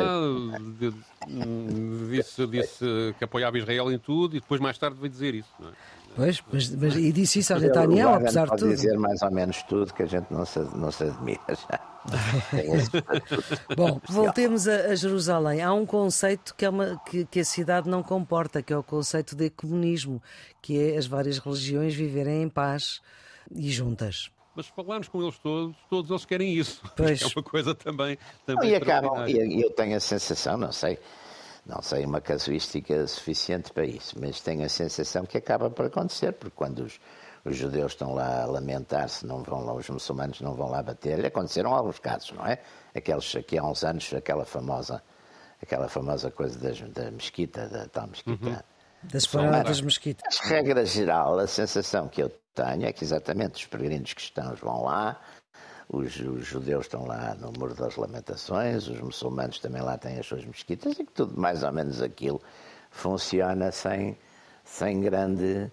[2.11, 5.69] disse, disse que apoiava Israel em tudo e depois mais tarde veio dizer isso, não
[5.69, 5.71] é?
[6.15, 8.69] Pois, mas, mas, e disse isso ao Netanyahu, apesar de tudo.
[8.69, 11.79] dizer mais ou menos tudo que a gente não se, não se admira já.
[13.75, 15.61] Bom, voltemos a, a, Jerusalém.
[15.61, 18.83] Há um conceito que, é uma, que, que, a cidade não comporta, que é o
[18.83, 20.21] conceito de ecumenismo,
[20.61, 23.01] que é as várias religiões viverem em paz
[23.51, 24.31] e juntas.
[24.55, 26.81] Mas se falarmos com eles todos, todos eles querem isso.
[26.95, 27.21] Pois.
[27.21, 28.17] É uma coisa também.
[28.45, 30.97] também e acabam, e eu tenho a sensação, não sei
[31.69, 36.33] não sei uma casuística suficiente para isso, mas tenho a sensação que acaba por acontecer,
[36.33, 36.99] porque quando os,
[37.45, 41.27] os judeus estão lá a lamentar-se, não vão lá, os muçulmanos não vão lá bater-lhe,
[41.27, 42.59] aconteceram alguns casos, não é?
[42.95, 45.03] Aqueles aqui há uns anos, aquela famosa,
[45.61, 48.49] aquela famosa coisa das, da mesquita, da tal mesquita.
[48.49, 48.57] Uhum.
[49.03, 50.39] Das paradas mesquitas.
[50.39, 55.21] Regra geral, a sensação que eu tenho é que exatamente os peregrinos cristãos vão lá,
[55.89, 60.25] os, os, judeus estão lá no Muro das Lamentações, os muçulmanos também lá têm as
[60.27, 62.39] suas mesquitas e que tudo mais ou menos aquilo
[62.91, 64.17] funciona sem,
[64.63, 65.71] sem grande,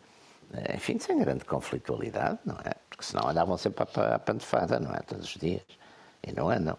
[0.74, 2.72] enfim, sem grande conflitualidade, não é?
[2.88, 5.00] Porque senão andavam sempre à, à não é?
[5.00, 5.62] Todos os dias.
[6.26, 6.78] E não andam.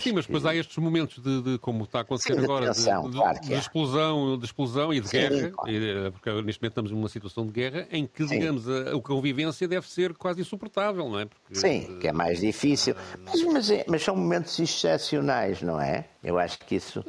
[0.00, 0.48] Sim, mas depois que...
[0.48, 3.54] há estes momentos de, de, como está a acontecer Sim, agora, de, de, claro de,
[3.54, 5.70] explosão, de explosão e de Sim, guerra, claro.
[5.70, 8.38] Eh, porque neste momento estamos numa situação de guerra em que, Sim.
[8.38, 11.26] digamos, a, a, convivência deve ser quase insuportável, não é?
[11.26, 12.96] Porque, Sim, que é mais difícil.
[13.24, 16.06] Mas, mas, é, mas, são momentos excepcionais, não é?
[16.24, 17.04] Eu acho que isso.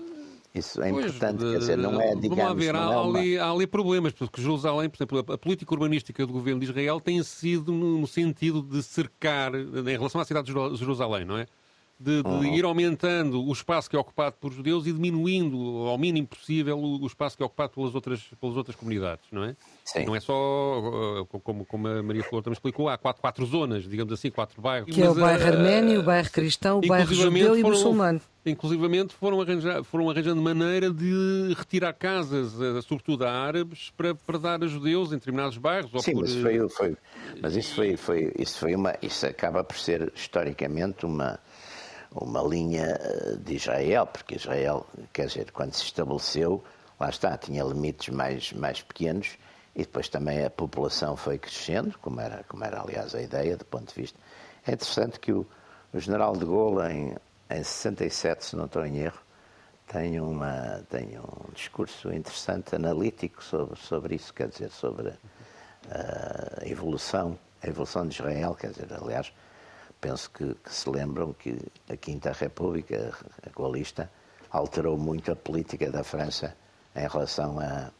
[0.53, 2.61] Isso é importante, pois, quer dizer, não é, digamos...
[2.61, 3.19] Ver, há, é uma...
[3.19, 6.99] ali, há ali problemas, porque Jerusalém, por exemplo, a política urbanística do governo de Israel
[6.99, 11.47] tem sido no sentido de cercar, em relação à cidade de Jerusalém, não é?
[12.01, 12.43] De, de uhum.
[12.43, 17.03] ir aumentando o espaço que é ocupado por judeus e diminuindo ao mínimo possível o,
[17.03, 19.55] o espaço que é ocupado pelas outras, pelas outras comunidades, não é?
[19.85, 20.05] Sim.
[20.05, 23.83] Não é só, uh, como, como a Maria Flor também explicou, há quatro, quatro zonas,
[23.83, 24.93] digamos assim, quatro bairros.
[24.93, 28.19] Que é o bairro uh, arménio, o bairro cristão, o bairro judeu e muçulmano.
[28.43, 34.39] Inclusivamente foram, arranjar, foram arranjando maneira de retirar casas, uh, sobretudo a árabes, para, para
[34.39, 35.91] dar a judeus em determinados bairros.
[36.03, 36.21] Sim, por...
[36.21, 36.97] mas, foi, foi,
[37.39, 38.95] mas isso, foi, foi, isso foi uma.
[39.01, 41.39] Isso acaba por ser historicamente uma
[42.11, 46.63] uma linha eh, de Israel, porque Israel, quer dizer, quando se estabeleceu,
[46.99, 49.37] lá está, tinha limites mais, mais pequenos
[49.75, 53.65] e depois também a população foi crescendo, como era, como era aliás a ideia do
[53.65, 54.19] ponto de vista.
[54.67, 55.45] É interessante que o,
[55.93, 57.15] o general de Gaulle, em,
[57.49, 59.19] em 67, se não estou em erro,
[59.87, 65.13] tem, uma, tem um discurso interessante, analítico sobre, sobre isso, quer dizer, sobre
[65.89, 69.33] a evolução, a evolução de Israel, quer dizer, aliás,
[70.01, 73.13] penso que, que, se lembram que a Quinta República,
[73.45, 74.09] a golista,
[74.49, 76.55] alterou muito a política da França
[76.95, 77.91] em relação a,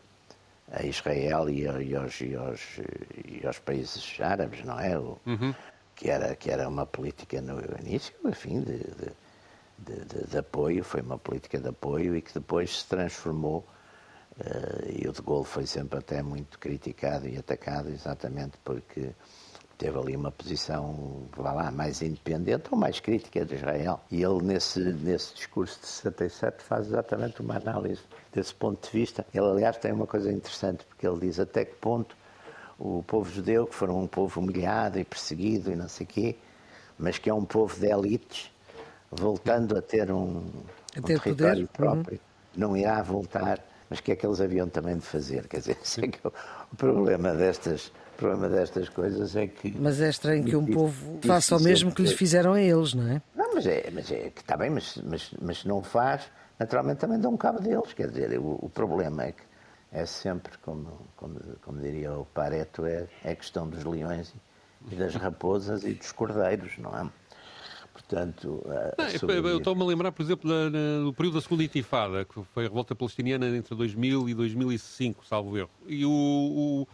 [0.71, 2.79] a Israel e, a, e, aos, e, aos,
[3.23, 4.97] e, aos, países árabes, não é?
[4.97, 5.53] O, uhum.
[5.95, 8.79] que, era, que era uma política no início, enfim, de,
[9.77, 13.65] de, de, de, apoio, foi uma política de apoio e que depois se transformou.
[14.39, 19.11] Uh, e o de Gaulle foi sempre até muito criticado e atacado, exatamente porque
[19.81, 23.99] teve ali uma posição, vá lá, mais independente ou mais crítica de Israel.
[24.11, 29.25] E ele, nesse, nesse discurso de 67, faz exatamente uma análise desse ponto de vista.
[29.33, 32.15] Ele, aliás, tem uma coisa interessante, porque ele diz até que ponto
[32.77, 36.35] o povo judeu, que foram um povo humilhado e perseguido e não sei quê,
[36.97, 38.51] mas que é um povo de elites,
[39.09, 40.43] voltando a ter um,
[40.95, 41.57] um território poder.
[41.57, 41.67] Uhum.
[41.73, 42.19] próprio, uhum.
[42.55, 43.59] não irá voltar.
[43.91, 45.47] Mas o que é que eles haviam também de fazer?
[45.49, 46.33] Quer dizer, é que o,
[46.71, 49.75] o problema destas problema destas coisas é que.
[49.77, 53.11] Mas é estranho que um povo faça o mesmo que lhes fizeram a eles, não
[53.11, 53.21] é?
[53.35, 56.99] Não, mas é, mas é que está bem, mas, mas, mas se não faz, naturalmente
[56.99, 57.91] também dão cabo deles.
[57.93, 59.41] Quer dizer, o, o problema é que
[59.91, 64.33] é sempre, como, como, como diria o Pareto, é, é a questão dos leões
[64.89, 67.09] e das raposas e dos cordeiros, não é?
[67.93, 68.63] Portanto,
[69.45, 70.49] eu estou-me a lembrar, por exemplo,
[71.03, 75.57] do período da segunda intifada, que foi a revolta palestiniana entre 2000 e 2005, salvo
[75.57, 75.69] erro.
[75.87, 76.87] E o, o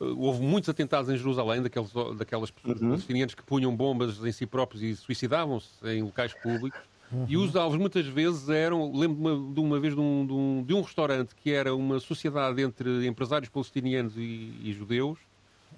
[0.00, 2.88] houve muitos atentados em Jerusalém, daqueles, daquelas pessoas uhum.
[2.88, 6.80] palestinianas que punham bombas em si próprios e suicidavam-se em locais públicos.
[7.12, 7.26] Uhum.
[7.28, 10.74] E os alvos muitas vezes eram, lembro-me de uma vez de um, de, um, de
[10.74, 15.18] um, restaurante que era uma sociedade entre empresários palestinianos e, e judeus,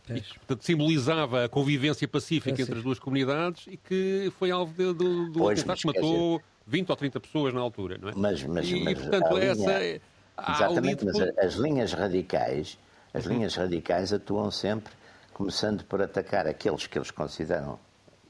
[0.08, 4.50] e que, portanto, simbolizava a convivência pacífica é, entre as duas comunidades e que foi
[4.50, 6.44] alvo de, de, de um pois, que matou dizer...
[6.66, 8.12] 20 ou 30 pessoas na altura, não é?
[8.16, 9.78] Mas, mas, e, mas portanto, essa...
[9.78, 10.00] Linha...
[10.48, 12.78] Exatamente, mas as linhas radicais
[13.14, 14.92] as linhas radicais atuam sempre
[15.34, 17.78] começando por atacar aqueles que eles consideram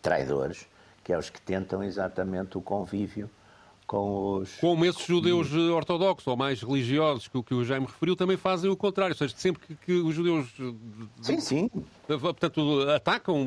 [0.00, 0.66] traidores,
[1.04, 3.30] que é os que tentam exatamente o convívio
[3.92, 4.56] com os.
[4.56, 8.76] Como esses judeus ortodoxos ou mais religiosos que, que o Jaime referiu também fazem o
[8.76, 10.48] contrário, ou seja, sempre que, que os judeus.
[11.20, 11.70] Sim, sim.
[12.06, 13.44] Portanto, atacam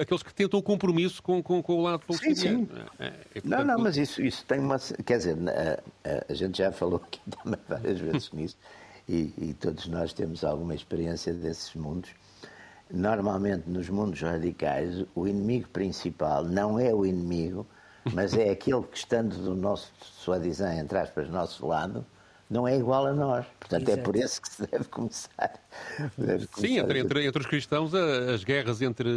[0.00, 2.66] aqueles que tentam o compromisso com, com, com o lado palestiniano.
[2.66, 2.82] Sim, sim.
[2.98, 3.44] É, é, portanto...
[3.44, 4.80] Não, não, mas isso, isso tem uma.
[5.06, 8.56] Quer dizer, a, a, a gente já falou aqui também várias vezes nisso
[9.08, 12.10] e, e todos nós temos alguma experiência desses mundos.
[12.90, 17.64] Normalmente, nos mundos radicais, o inimigo principal não é o inimigo,
[18.12, 22.04] mas é aquele que, estando do nosso, suadizão, entre aspas, nosso lado,
[22.50, 23.46] não é igual a nós.
[23.58, 24.00] Portanto, Exato.
[24.00, 25.52] é por isso que se deve começar.
[26.16, 29.08] Deve começar Sim, entre, entre, entre, os cristãos, as guerras entre.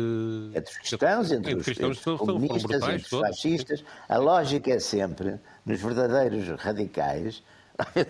[0.56, 3.86] Entre os cristãos, entre, entre os, cristãos entre os comunistas, brutais, entre os fascistas.
[4.08, 7.43] A lógica é sempre, nos verdadeiros radicais,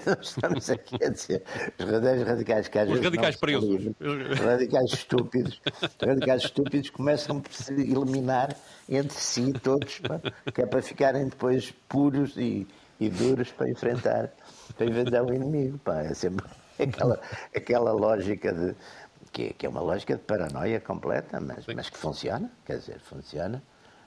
[0.06, 1.44] nós estamos aqui a dizer
[1.78, 3.86] os radicais radicais que às os vezes radicais presos.
[4.00, 5.62] Os radicais estúpidos.
[5.82, 8.56] Os radicais estúpidos começam por se eliminar
[8.88, 10.02] entre si todos,
[10.54, 12.68] que é para ficarem depois puros e,
[13.00, 14.32] e duros para enfrentar,
[14.76, 15.78] para enfrentar o inimigo.
[15.80, 16.02] Pá.
[16.02, 16.46] É sempre
[16.80, 17.20] aquela,
[17.56, 18.76] aquela lógica de.
[19.32, 23.62] Que, que é uma lógica de paranoia completa, mas, mas que funciona, quer dizer, funciona,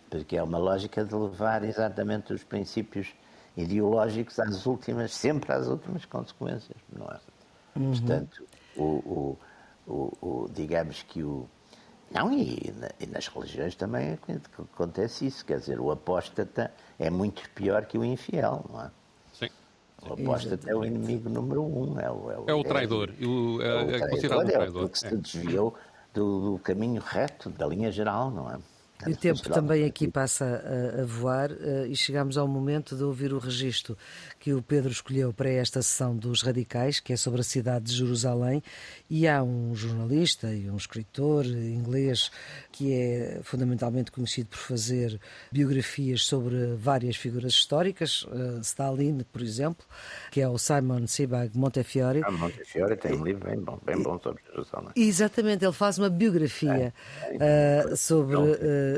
[0.09, 3.15] porque é uma lógica de levar exatamente os princípios
[3.63, 7.21] ideológicos às últimas, sempre às últimas consequências, não é?
[7.77, 7.91] Uhum.
[7.93, 8.47] Portanto,
[8.77, 9.39] o, o,
[9.87, 11.47] o, o, digamos que o.
[12.11, 14.19] Não, e, e, nas religiões também
[14.75, 18.91] acontece isso, quer dizer, o apóstata é muito pior que o infiel, não é?
[19.33, 19.49] Sim.
[20.03, 22.01] O apóstata é o inimigo número um.
[22.01, 23.11] É o, é o, é o traidor.
[23.11, 24.85] É, o, é, é, o é considerado um traidor.
[24.85, 25.75] É porque se desviou
[26.13, 28.59] do, do caminho reto, da linha geral, não é?
[29.07, 33.03] E o tempo também aqui passa a, a voar uh, e chegamos ao momento de
[33.03, 33.97] ouvir o registro
[34.39, 37.95] que o Pedro escolheu para esta sessão dos Radicais, que é sobre a cidade de
[37.95, 38.63] Jerusalém,
[39.09, 42.31] e há um jornalista e um escritor inglês
[42.71, 45.19] que é fundamentalmente conhecido por fazer
[45.51, 49.85] biografias sobre várias figuras históricas, uh, Stalin, por exemplo,
[50.31, 52.23] que é o Simon Sebag Montefiore.
[52.25, 54.91] Ah, Montefiore tem um livro bem bom, bem bom sobre Jerusalém.
[54.97, 56.93] Exatamente, ele faz uma biografia
[57.35, 58.37] uh, sobre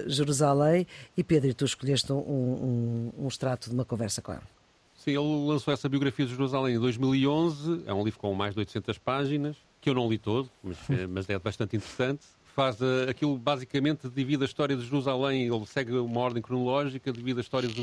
[0.06, 4.42] Jerusalém e Pedro, tu escolheste um, um, um extrato de uma conversa com ele.
[4.96, 8.60] Sim, ele lançou essa biografia de Jerusalém em 2011, é um livro com mais de
[8.60, 10.78] 800 páginas, que eu não li todo, mas,
[11.10, 12.24] mas é bastante interessante
[12.54, 17.38] faz uh, aquilo basicamente divide a história de Jerusalém, ele segue uma ordem cronológica, divide
[17.38, 17.82] a história de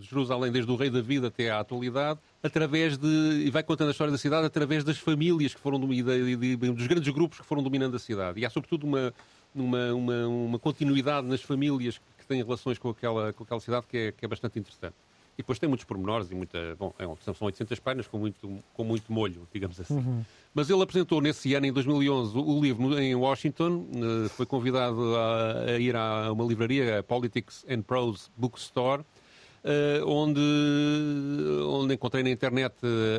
[0.00, 4.10] Jerusalém desde o rei David até à atualidade, através de e vai contando a história
[4.10, 8.40] da cidade através das famílias que foram dos grandes grupos que foram dominando a cidade.
[8.40, 9.12] E há sobretudo uma
[9.54, 13.96] uma, uma, uma continuidade nas famílias que têm relações com aquela, com aquela cidade que
[13.96, 14.94] é, que é bastante interessante.
[15.34, 16.76] E depois tem muitos pormenores e muita.
[16.78, 19.94] Bom, é são 800 páginas com muito, com muito molho, digamos assim.
[19.94, 20.22] Uhum.
[20.52, 23.86] Mas ele apresentou nesse ano, em 2011, o livro em Washington.
[23.94, 29.04] Eh, foi convidado a, a ir a uma livraria, a Politics and Prose Bookstore.
[29.64, 30.40] Uh, onde,
[31.68, 32.74] onde encontrei na internet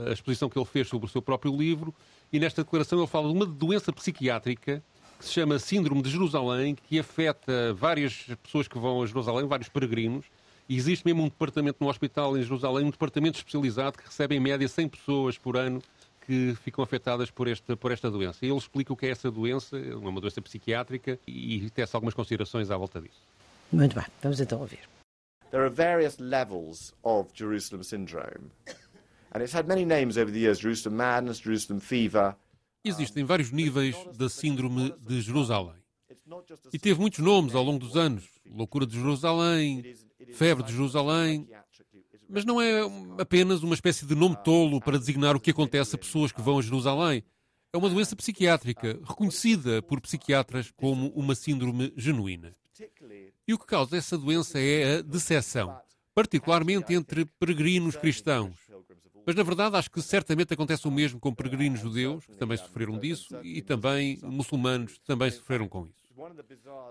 [0.05, 1.95] a exposição que ele fez sobre o seu próprio livro,
[2.33, 4.83] e nesta declaração ele fala de uma doença psiquiátrica
[5.23, 9.69] que se chama Síndrome de Jerusalém, que afeta várias pessoas que vão a Jerusalém, vários
[9.69, 10.25] peregrinos,
[10.67, 14.39] e existe mesmo um departamento no hospital em Jerusalém, um departamento especializado que recebe em
[14.39, 15.81] média 100 pessoas por ano
[16.25, 18.45] que ficam afetadas por esta, por esta doença.
[18.45, 22.13] E ele explica o que é essa doença, é uma doença psiquiátrica, e tece algumas
[22.13, 23.21] considerações à volta disso.
[23.71, 24.81] Muito bem, vamos então ouvir.
[25.51, 28.51] There are various levels of Jerusalem syndrome.
[29.33, 32.35] And it's had many names over the years, Jerusalem madness, Jerusalem fever.
[32.83, 35.75] Existem vários níveis da síndrome de Jerusalém.
[36.71, 38.25] E teve muitos nomes ao longo dos anos.
[38.45, 39.95] Loucura de Jerusalém,
[40.33, 41.47] febre de Jerusalém.
[42.29, 42.81] Mas não é
[43.19, 46.59] apenas uma espécie de nome tolo para designar o que acontece a pessoas que vão
[46.59, 47.23] a Jerusalém.
[47.71, 52.51] É uma doença psiquiátrica, reconhecida por psiquiatras como uma síndrome genuína.
[53.47, 55.75] E o que causa essa doença é a decepção,
[56.13, 58.55] particularmente entre peregrinos cristãos.
[59.25, 62.97] Mas, na verdade, acho que certamente acontece o mesmo com peregrinos judeus, que também sofreram
[62.97, 66.03] disso, e também muçulmanos, que também sofreram com isso.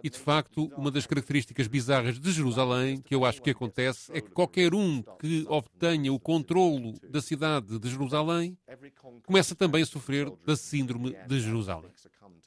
[0.02, 4.20] E de facto, uma das características bizarras de Jerusalém, que eu acho que acontece, é
[4.20, 8.58] que qualquer um que obtenha o controlo da cidade de Jerusalém
[9.24, 11.90] começa também a sofrer da síndrome de Jerusalém.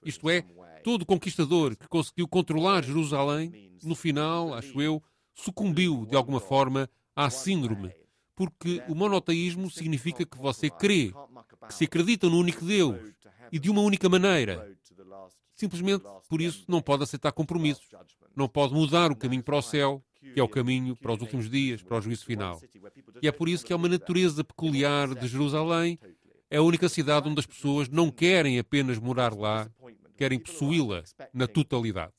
[0.03, 0.41] Isto é,
[0.83, 5.01] todo conquistador que conseguiu controlar Jerusalém, no final, acho eu,
[5.33, 7.91] sucumbiu de alguma forma à síndrome.
[8.35, 11.13] Porque o monoteísmo significa que você crê,
[11.67, 12.97] que se acredita no único Deus
[13.51, 14.69] e de uma única maneira.
[15.55, 17.87] Simplesmente por isso não pode aceitar compromissos.
[18.35, 21.49] Não pode mudar o caminho para o céu, que é o caminho para os últimos
[21.49, 22.59] dias, para o juízo final.
[23.21, 25.97] E é por isso que há uma natureza peculiar de Jerusalém.
[26.49, 29.69] É a única cidade onde as pessoas não querem apenas morar lá,
[30.17, 32.13] querem possuí-la na totalidade.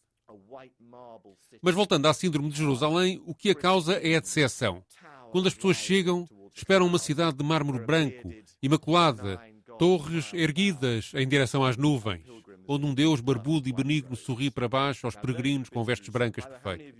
[1.60, 4.82] Mas voltando à síndrome de Jerusalém, o que a causa é a decepção.
[5.30, 9.40] Quando as pessoas chegam, esperam uma cidade de mármore branco, imaculada,
[9.78, 12.36] torres erguidas em direção às nuvens
[12.68, 16.94] onde um Deus barbudo e benigno sorri para baixo aos peregrinos com vestes brancas perfeitas.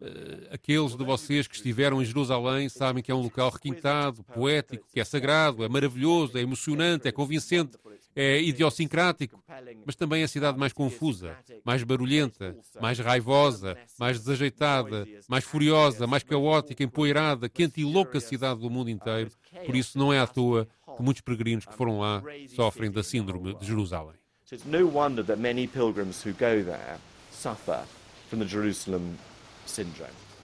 [0.00, 4.86] Uh, aqueles de vocês que estiveram em Jerusalém sabem que é um local requintado, poético,
[4.92, 7.76] que é sagrado, é maravilhoso, é emocionante, é convincente,
[8.14, 9.42] é idiosincrático,
[9.84, 16.22] mas também a cidade mais confusa, mais barulhenta, mais raivosa, mais desajeitada, mais furiosa, mais
[16.22, 19.30] caótica, empoeirada, quente e louca cidade do mundo inteiro.
[19.66, 22.22] Por isso não é à toa que muitos peregrinos que foram lá
[22.54, 24.16] sofrem da síndrome de Jerusalém.
[24.44, 26.98] So it's no wonder that many pilgrims who go there
[27.32, 27.82] suffer
[28.28, 28.44] from.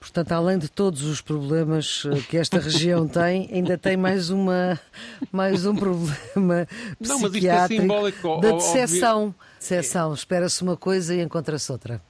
[0.00, 4.80] Portanto, além de todos os problemas eh, que esta região tem, ainda tem mais, uma,
[5.30, 6.66] mais um problema
[6.98, 9.34] Não, psiquiátrico mas isto é da decepção.
[9.58, 10.14] Decepção.
[10.14, 12.02] Espera-se uma coisa e encontra-se outra.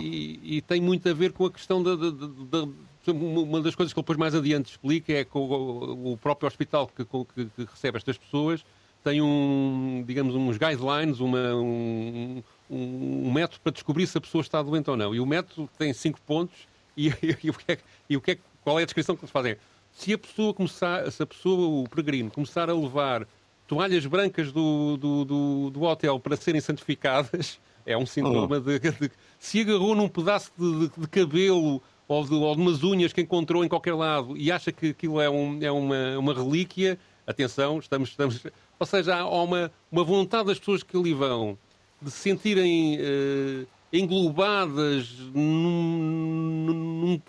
[0.00, 2.68] E, e, tem muito a ver com a questão da, da, da,
[3.12, 6.86] uma das coisas que ele depois mais adiante explica é que o, o próprio hospital
[6.86, 8.64] que, que, que recebe estas pessoas
[9.02, 14.62] tem um, digamos, uns guidelines, uma, um, um, método para descobrir se a pessoa está
[14.62, 15.12] doente ou não.
[15.12, 17.78] E o método tem cinco pontos e, e, e, o que é,
[18.08, 19.56] e o que é, qual é a descrição que eles fazem?
[19.92, 23.26] Se a pessoa começar, se a pessoa, o peregrino, começar a levar
[23.66, 28.60] toalhas brancas do, do, do, do hotel para serem santificadas, é um sintoma oh.
[28.60, 33.12] de, de, Se agarrou num pedaço de, de cabelo ou de, ou de umas unhas
[33.12, 36.98] que encontrou em qualquer lado e acha que aquilo é, um, é uma, uma relíquia,
[37.26, 38.42] atenção, estamos, estamos
[38.78, 41.56] ou seja, há uma, uma vontade das pessoas que ali vão
[42.02, 47.20] de se sentirem uh, englobadas num, num,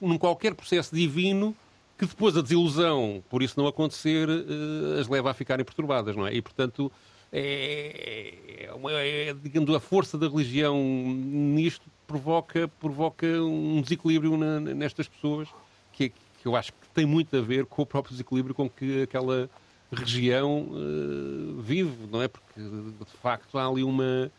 [0.00, 1.54] num, qualquer processo divino
[1.98, 6.26] que depois a desilusão, por isso não acontecer, uh, as leva a ficarem perturbadas, não
[6.26, 6.34] é?
[6.34, 6.92] E, portanto,
[7.32, 15.08] é, é, é, digamos, a força da religião nisto provoca, provoca um desequilíbrio na, nestas
[15.08, 15.48] pessoas
[15.92, 19.02] que, que eu acho que tem muito a ver com o próprio desequilíbrio com que
[19.02, 19.48] aquela
[19.90, 22.28] região uh, vive, não é?
[22.28, 24.30] Porque de facto há ali uma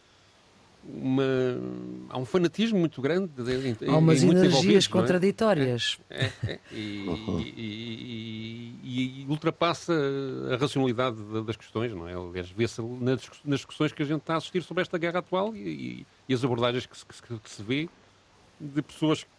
[0.87, 1.23] uma,
[2.09, 3.31] há um fanatismo muito grande.
[3.81, 4.89] Em, há umas energias é?
[4.89, 5.99] contraditórias.
[6.09, 6.25] É?
[6.25, 7.05] É, é, e,
[7.57, 9.93] e, e, e, ultrapassa
[10.51, 12.13] a racionalidade das questões, não é?
[12.13, 16.05] Aliás, vê-se nas, discussões que a gente está a assistir sobre esta guerra atual e,
[16.31, 17.89] as abordagens que se, que, que se vê
[18.59, 19.29] de pessoas que,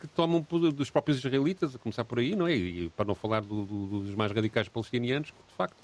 [0.00, 2.54] que, tomam dos próprios israelitas, a começar por aí, não é?
[2.54, 5.76] E para não falar do, do, dos mais radicais palestinianos, que de facto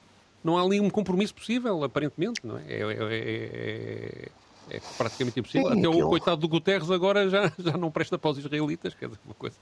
[0.42, 2.64] não há ali um compromisso possível, aparentemente, não é?
[2.66, 4.28] é, é, é
[4.72, 5.70] é praticamente impossível.
[5.72, 9.06] Sim, Até o coitado do Guterres agora já, já não presta para os israelitas, quer
[9.06, 9.56] dizer, uma coisa.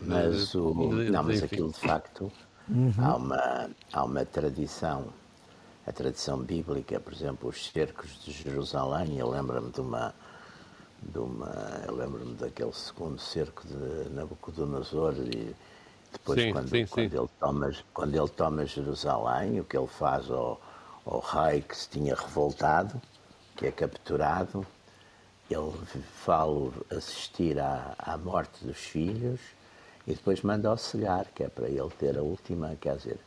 [0.00, 0.72] Mas, o,
[1.10, 2.32] não, mas aquilo de facto
[2.68, 2.92] uhum.
[2.98, 5.08] há, uma, há uma tradição,
[5.86, 10.14] a tradição bíblica, por exemplo, os cercos de Jerusalém, eu lembro-me de uma,
[11.02, 15.54] de uma eu lembro-me daquele segundo cerco de Nabucodonosor e
[16.12, 17.18] depois sim, quando, sim, quando, sim.
[17.18, 20.60] Ele toma, quando ele toma Jerusalém, o que ele faz ao,
[21.04, 23.02] ao rei que se tinha revoltado,
[23.58, 24.64] que é capturado,
[25.50, 25.72] ele
[26.24, 29.40] fala assistir à, à morte dos filhos
[30.06, 33.18] e depois manda-o cegar, que é para ele ter a última, quer dizer...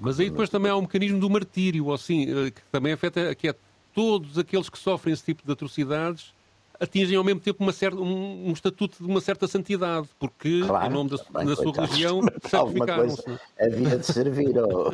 [0.00, 3.54] Mas aí depois também há um mecanismo do martírio, assim, que também afeta, que é
[3.94, 6.32] todos aqueles que sofrem esse tipo de atrocidades
[6.80, 10.86] atingem ao mesmo tempo uma certa, um, um, estatuto de uma certa santidade, porque claro,
[10.86, 13.22] em nome da, bem, da sua religião sacrificaram-se.
[13.60, 14.58] Havia de servir.
[14.58, 14.92] Ou...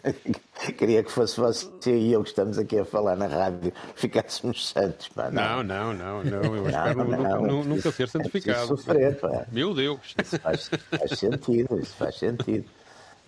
[0.78, 5.08] Queria que fosse você e eu que estamos aqui a falar na rádio ficássemos santos.
[5.08, 5.62] Pá, não.
[5.62, 6.56] não, não, não, não.
[6.56, 8.64] Eu espero não, nunca, não, nunca ser santificado.
[8.64, 9.46] É sofrer, pá.
[9.52, 10.14] Meu Deus.
[10.22, 12.64] Isso faz, faz sentido, isso faz sentido.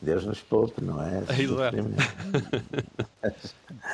[0.01, 1.23] Deus nos poupe, não é?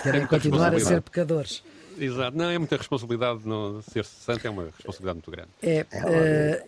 [0.02, 1.62] Querem continuar a ser pecadores.
[1.98, 5.50] Exato, não, é muita responsabilidade, não, ser santo é uma responsabilidade muito grande.
[5.62, 5.86] É,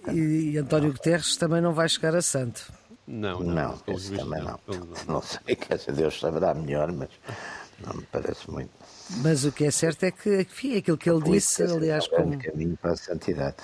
[0.07, 2.73] uh, e António Guterres também não vai chegar a santo.
[3.07, 4.61] Não, não, não, também não.
[4.67, 4.87] Não, não.
[5.07, 7.11] não sei, quer dizer, Deus saberá melhor, mas
[7.87, 8.71] não me parece muito.
[9.23, 12.35] Mas o que é certo é que, enfim, aquilo que ele disse, aliás, como...
[12.35, 13.57] Um caminho para a santidade.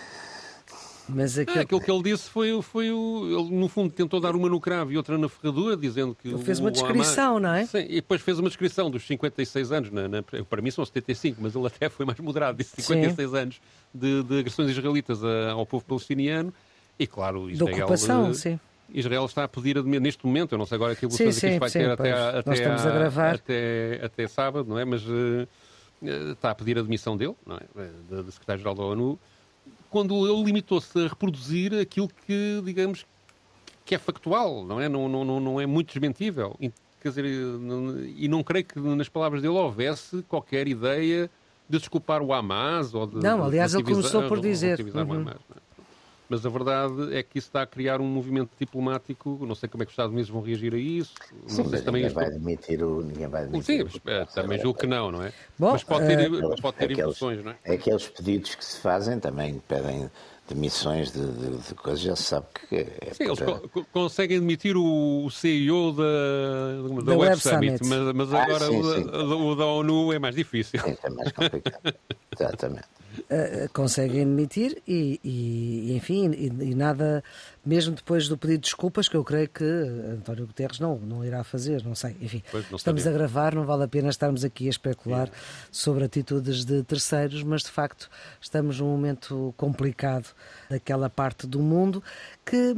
[1.14, 1.58] Mas aquilo...
[1.58, 3.26] É, aquilo que ele disse foi, foi o.
[3.26, 6.28] Ele, no fundo, tentou dar uma no cravo e outra na ferradura, dizendo que.
[6.28, 7.66] Ele fez uma descrição, não é?
[7.66, 11.38] Sim, e depois fez uma descrição dos 56 anos, na, na, para mim são 75,
[11.40, 13.36] mas ele até foi mais moderado, disse 56 Sim.
[13.36, 13.61] anos
[13.94, 16.52] de, de, agressões israelitas ao povo palestiniano.
[16.98, 17.74] E claro, Israel.
[17.74, 18.61] De ocupação, sim.
[18.92, 21.70] Israel está a pedir neste momento, eu não sei agora que evoluções sim, sim, vai
[21.70, 23.32] sim, ter até, até, a.
[23.32, 24.84] Até, até sábado, não é?
[24.84, 25.48] Mas uh,
[26.32, 28.22] está a pedir a demissão dele, não é?
[28.22, 29.18] Do secretário-geral da ONU
[29.91, 33.05] quando ele limitou-se a reproduzir aquilo que, digamos,
[33.84, 34.88] que é factual, não é?
[34.88, 36.57] Não, não, não é muito desmentível.
[37.03, 41.30] Quer dizer, e não creio que nas palavras dele houvesse qualquer ideia
[41.68, 43.16] de desculpar o Hamas ou de.
[43.16, 44.80] Não, aliás, ele começou por dizer.
[44.80, 45.01] Uhum.
[45.01, 45.36] Hamas,
[46.31, 49.45] mas a verdade é que isso está a criar um movimento diplomático.
[49.45, 51.12] Não sei como é que os Estados Unidos vão reagir a isso.
[51.45, 54.11] Sim, mas também ninguém, vai admitir o, ninguém vai admitir Sim, o...
[54.11, 55.33] é, também julgo que não, não é?
[55.59, 57.72] Bom, mas pode ter, uh, pode ter aqueles, não é?
[57.74, 60.09] Aqueles pedidos que se fazem também pedem
[60.49, 63.51] demissões de, de, de coisas, já se sabe que é Sim, para...
[63.51, 66.03] eles co conseguem demitir o CEO da,
[66.95, 69.05] da, da Web, Summit, mas, mas ah, agora sim, sim.
[69.11, 70.81] O, o, da ONU é mais difícil.
[70.81, 71.95] Sim, é mais complicado.
[72.39, 77.22] Exatamente uh, conseguem admitir e, e enfim, e, e, nada,
[77.64, 81.42] mesmo depois do pedido de desculpas, que eu creio que António Guterres não, não irá
[81.44, 82.16] fazer, não sei.
[82.20, 85.30] Enfim, não estamos a gravar, não vale a pena estarmos aqui a especular
[85.70, 88.10] sobre atitudes de terceiros, mas de facto
[88.40, 90.28] estamos num momento complicado
[90.68, 92.02] daquela parte do mundo
[92.44, 92.74] que.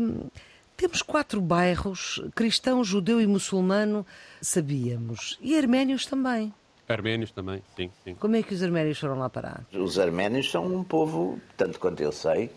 [0.75, 4.05] Temos quatro bairros, cristão, judeu e muçulmano,
[4.41, 6.53] sabíamos, e arménios também.
[6.93, 8.15] Arménios também, sim, sim.
[8.15, 9.65] Como é que os arménios foram lá parar?
[9.73, 12.51] Os arménios são um povo, tanto quanto eu sei.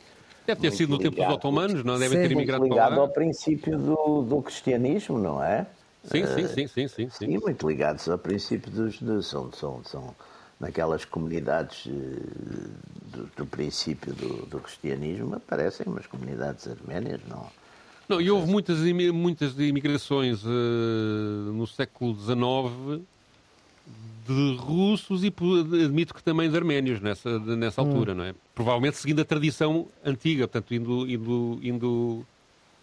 [0.45, 1.97] Deve ter sido no tempo dos otomanos, não?
[1.97, 5.65] Devem ter imigrado muito ligado ao princípio do, do cristianismo, não é?
[6.03, 7.25] Sim, sim, sim, sim, sim, sim.
[7.25, 8.99] E muito ligados ao princípio dos.
[8.99, 10.15] De, são, são, são
[10.59, 17.47] naquelas comunidades eh, do, do princípio do, do, cristianismo, aparecem umas comunidades arménias, não?
[18.07, 18.77] Não, e houve muitas,
[19.11, 23.01] muitas imigrações uh, no século XIX
[24.25, 25.27] de russos e
[25.83, 27.87] admito que também de arménios nessa, nessa hum.
[27.87, 28.33] altura, não é?
[28.55, 32.25] Provavelmente seguindo a tradição antiga, portanto, indo, indo, indo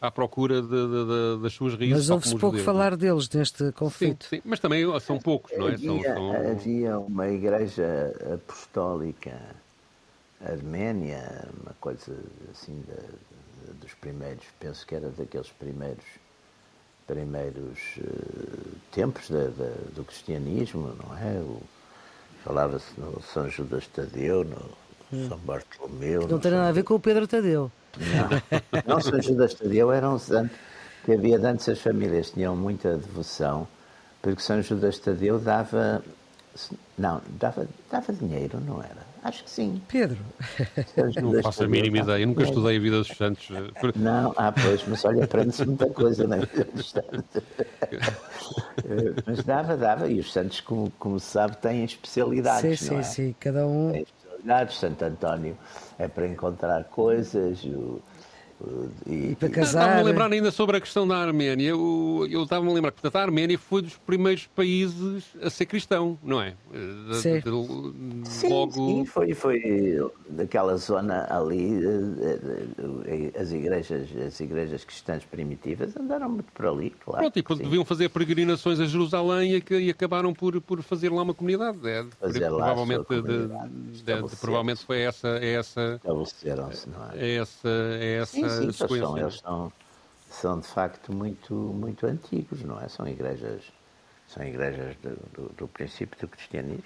[0.01, 2.09] à procura de, de, de, das suas raízes.
[2.09, 2.97] Mas ouve-se pouco judeus, falar é?
[2.97, 4.25] deles neste conflito.
[4.25, 5.75] Sim, sim, mas também são poucos, não é?
[5.75, 6.33] Havia, são, são...
[6.33, 9.41] havia uma igreja apostólica
[10.45, 12.17] arménia, uma coisa
[12.53, 16.05] assim de, dos primeiros, penso que era daqueles primeiros
[17.07, 21.43] primeiros uh, tempos de, de, do cristianismo, não é?
[22.45, 24.57] Falava-se no São Judas Tadeu, no
[25.13, 25.29] hum.
[25.29, 26.27] São Bartolomeu.
[26.27, 27.71] Não tem nada a ver com o Pedro Tadeu.
[27.97, 30.55] Não, não São Judas Tadeu era um santo
[31.05, 33.67] que havia de antes as famílias tinham muita devoção,
[34.21, 36.03] porque São Judas Tadeu dava.
[36.99, 39.12] Não, dava, dava dinheiro, não era?
[39.23, 39.81] Acho que sim.
[39.87, 40.19] Pedro.
[41.23, 42.23] Não faço a mínima ideia.
[42.23, 43.49] Eu nunca estudei a vida dos santos.
[43.95, 47.43] Não, ah, pois, mas olha, aprende-se muita coisa na vida dos santos.
[49.25, 50.09] mas dava, dava.
[50.09, 52.81] E os santos, como, como se sabe, têm especialidades.
[52.81, 53.03] Sim, sim, é?
[53.03, 53.35] sim.
[53.39, 53.93] Cada um.
[53.93, 54.79] Tem especialidades.
[54.79, 55.57] Santo António
[55.99, 57.63] é para encontrar coisas.
[57.65, 58.01] O,
[59.07, 59.81] e, para casar.
[59.81, 61.69] Estava-me a lembrar ainda sobre a questão da Arménia.
[61.69, 66.19] Eu, eu estava-me a lembrar que a Arménia foi dos primeiros países a ser cristão,
[66.23, 66.55] não é?
[67.15, 68.73] Sim, de, de, sim, logo...
[68.73, 69.61] sim foi, foi
[70.29, 71.81] daquela zona ali.
[71.85, 72.39] Eh,
[73.07, 77.21] eh, as igrejas, as igrejas cristãs primitivas andaram muito por ali, claro.
[77.21, 77.63] Pronto, e sim.
[77.63, 81.79] deviam fazer peregrinações a Jerusalém e, e acabaram por, por fazer lá uma comunidade.
[81.85, 85.29] É, fazer provavelmente, comunidade, de, de, provavelmente foi essa.
[85.29, 87.19] É essa Estabeleceram-se, não é?
[87.19, 87.69] É essa.
[87.69, 89.73] É essa sim, sim, são, eles são,
[90.31, 92.89] são de facto muito, muito antigos, não é?
[92.89, 93.63] São igrejas
[94.33, 96.83] são igrejas do, do, do, princípio do cristianismo.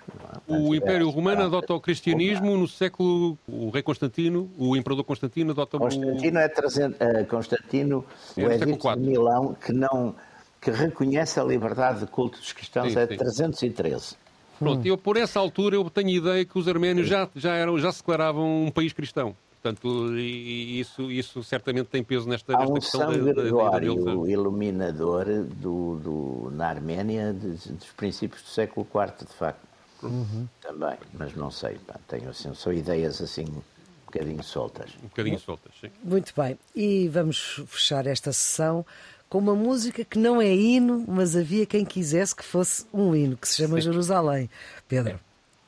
[0.49, 0.53] É?
[0.53, 3.39] O Império Romano adota o cristianismo no século.
[3.47, 8.05] O rei Constantino, o imperador Constantino adota Constantino é trazendo, uh, Constantino,
[8.37, 10.17] é o edito de Milão, que, não,
[10.61, 13.17] que reconhece a liberdade de culto dos cristãos, sim, é sim.
[13.17, 14.17] 313.
[14.59, 17.93] Pronto, eu por essa altura eu tenho ideia que os arménios já, já, eram, já
[17.93, 19.37] se declaravam um país cristão.
[19.67, 24.31] Portanto, isso, isso certamente tem peso nesta, nesta um questão São da, Gregório da, da
[24.31, 29.67] iluminador do, do, na Arménia dos, dos princípios do século IV, de facto.
[30.05, 30.47] Uhum.
[30.61, 33.63] Também, mas não sei, pá, tenho assim, são ideias assim um
[34.07, 34.91] bocadinho soltas.
[35.03, 35.91] Um bocadinho soltas, sim.
[36.05, 38.87] Muito bem, e vamos fechar esta sessão
[39.29, 43.37] com uma música que não é hino, mas havia quem quisesse que fosse um hino,
[43.37, 43.91] que se chama sim.
[43.91, 44.49] Jerusalém.
[44.87, 45.19] Pedro.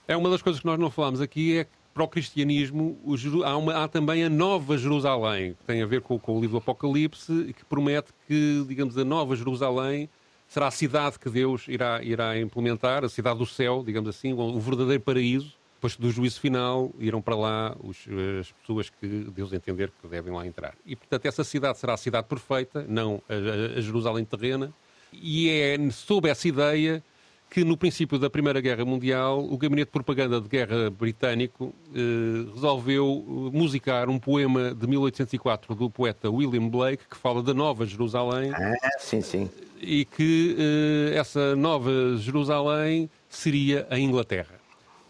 [0.06, 1.66] É uma das coisas que nós não falamos aqui, é
[1.98, 2.96] para o cristianismo
[3.44, 6.52] há, uma, há, também a Nova Jerusalém, que tem a ver com, com, o livro
[6.52, 10.08] do Apocalipse, que promete que, digamos, a Nova Jerusalém
[10.46, 14.60] será a cidade que Deus irá, irá implementar, a cidade do céu, digamos assim, o
[14.60, 15.52] verdadeiro paraíso.
[15.74, 17.96] Depois do juízo final, irão para lá os,
[18.40, 20.74] as pessoas que Deus entender que devem lá entrar.
[20.86, 24.72] E, portanto, essa cidade será a cidade perfeita, não a, a Jerusalém terrena,
[25.12, 27.02] e é sob essa ideia
[27.50, 32.50] que no princípio da Primeira Guerra Mundial o Gabinete de Propaganda de Guerra britânico eh,
[32.54, 37.86] resolveu eh, musicar um poema de 1804 do poeta William Blake que fala da Nova
[37.86, 38.52] Jerusalém.
[38.54, 39.50] Ah, sim, sim.
[39.80, 44.58] E que eh, essa Nova Jerusalém seria a Inglaterra.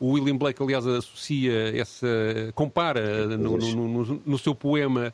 [0.00, 2.06] O William Blake, aliás, associa essa.
[2.54, 5.12] compara no, no, no, no seu poema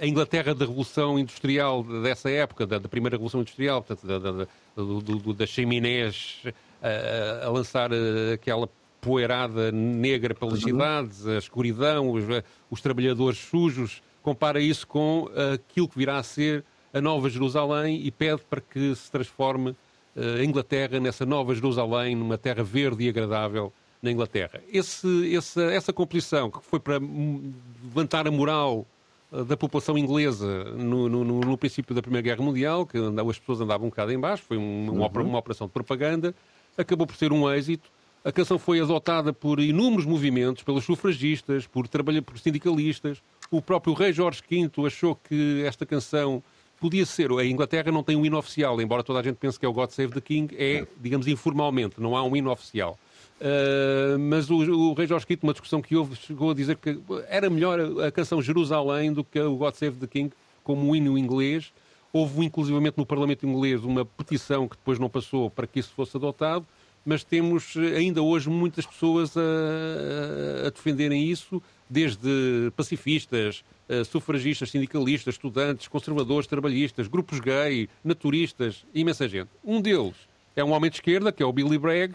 [0.00, 4.46] a Inglaterra da Revolução Industrial dessa época, da, da Primeira Revolução Industrial, portanto, da, da,
[4.76, 6.42] do, do, das chaminés
[6.82, 7.90] a, a, lançar
[8.32, 8.68] aquela
[9.00, 10.68] poeirada negra pelas uhum.
[10.68, 12.24] cidades, a escuridão, os,
[12.70, 18.10] os, trabalhadores sujos, compara isso com aquilo que virá a ser a Nova Jerusalém e
[18.10, 19.76] pede para que se transforme
[20.16, 23.72] a Inglaterra nessa Nova Jerusalém, numa terra verde e agradável
[24.04, 24.60] na Inglaterra.
[24.70, 28.86] Esse, essa, essa composição, que foi para levantar a moral
[29.32, 33.38] eh, da população inglesa no, no, no, princípio da Primeira Guerra Mundial, que andava, as
[33.38, 35.22] pessoas andavam um bocado em baixo, foi uma, uhum.
[35.22, 36.34] uma, operação de propaganda,
[36.76, 37.90] acabou por ser um êxito.
[38.22, 43.22] A canção foi adotada por inúmeros movimentos, pelos sufragistas, por, por sindicalistas.
[43.50, 46.42] O próprio rei Jorge V achou que esta canção
[46.80, 47.30] podia ser.
[47.32, 49.72] A Inglaterra não tem um hino oficial, embora toda a gente pense que é o
[49.72, 52.98] God Save the King, é, digamos, informalmente, não há um hino oficial.
[53.40, 56.98] Uh, mas o, o, Rei Jorge V, uma discussão que houve, chegou a dizer que
[57.28, 60.32] era melhor a, a canção Jerusalém do que o God Save the King
[60.62, 61.72] como um hino inglês.
[62.12, 66.16] Houve, inclusivamente, no Parlamento inglês uma petição que depois não passou para que isso fosse
[66.16, 66.64] adotado,
[67.04, 71.60] mas temos ainda hoje muitas pessoas a, a defenderem isso,
[71.90, 73.64] desde pacifistas,
[74.06, 79.50] sufragistas, sindicalistas, estudantes, conservadores, trabalhistas, grupos gay, naturistas, imensa gente.
[79.62, 80.14] Um deles
[80.56, 82.14] é um homem de esquerda, que é o Billy Bragg,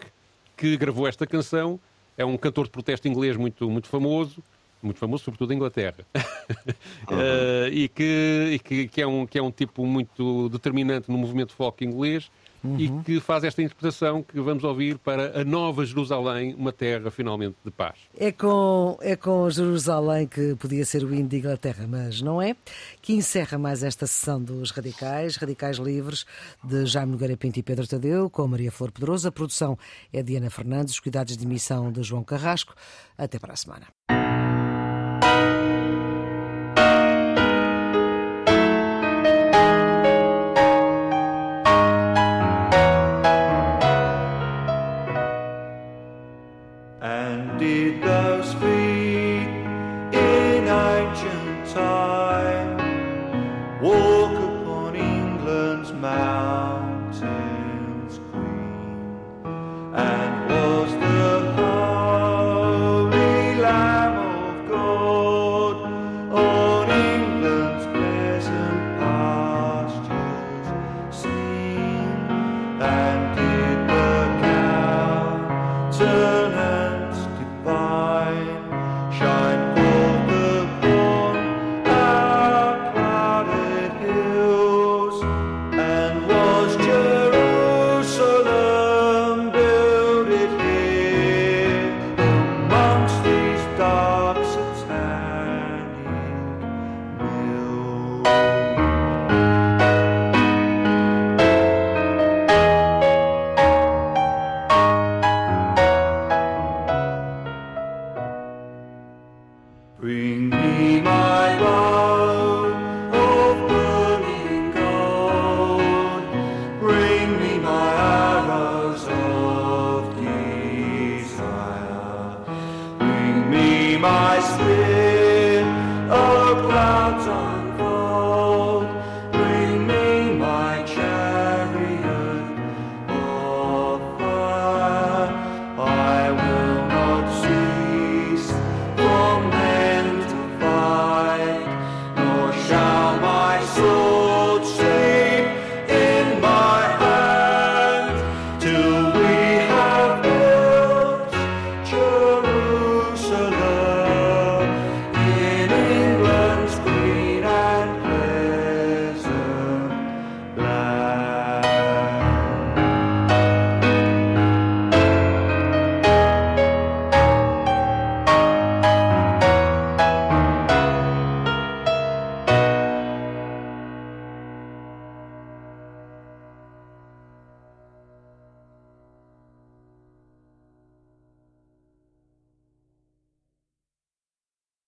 [0.60, 1.80] que gravou esta canção.
[2.18, 4.42] É um cantor de protesto inglês muito, muito famoso,
[4.82, 7.16] muito famoso sobretudo em Inglaterra, uhum.
[7.16, 11.18] uh, e, que, e que, que, é um, que é um tipo muito determinante no
[11.18, 12.30] movimento folk inglês
[12.64, 12.78] uhum.
[12.78, 17.56] e que faz esta interpretação que vamos ouvir para a Nova Jerusalém, uma terra finalmente
[17.64, 17.96] de paz.
[18.16, 22.54] É com, é com Jerusalém que podia ser o hino de Inglaterra, mas não é,
[23.00, 26.24] que encerra mais esta sessão dos Radicais, Radicais Livres,
[26.62, 29.28] de Jaime Nogueira Pinto e Pedro Tadeu, com Maria Flor Pedrosa.
[29.28, 29.78] A produção
[30.12, 32.74] é de Ana Fernandes, os cuidados de emissão de João Carrasco.
[33.16, 33.86] Até para a semana.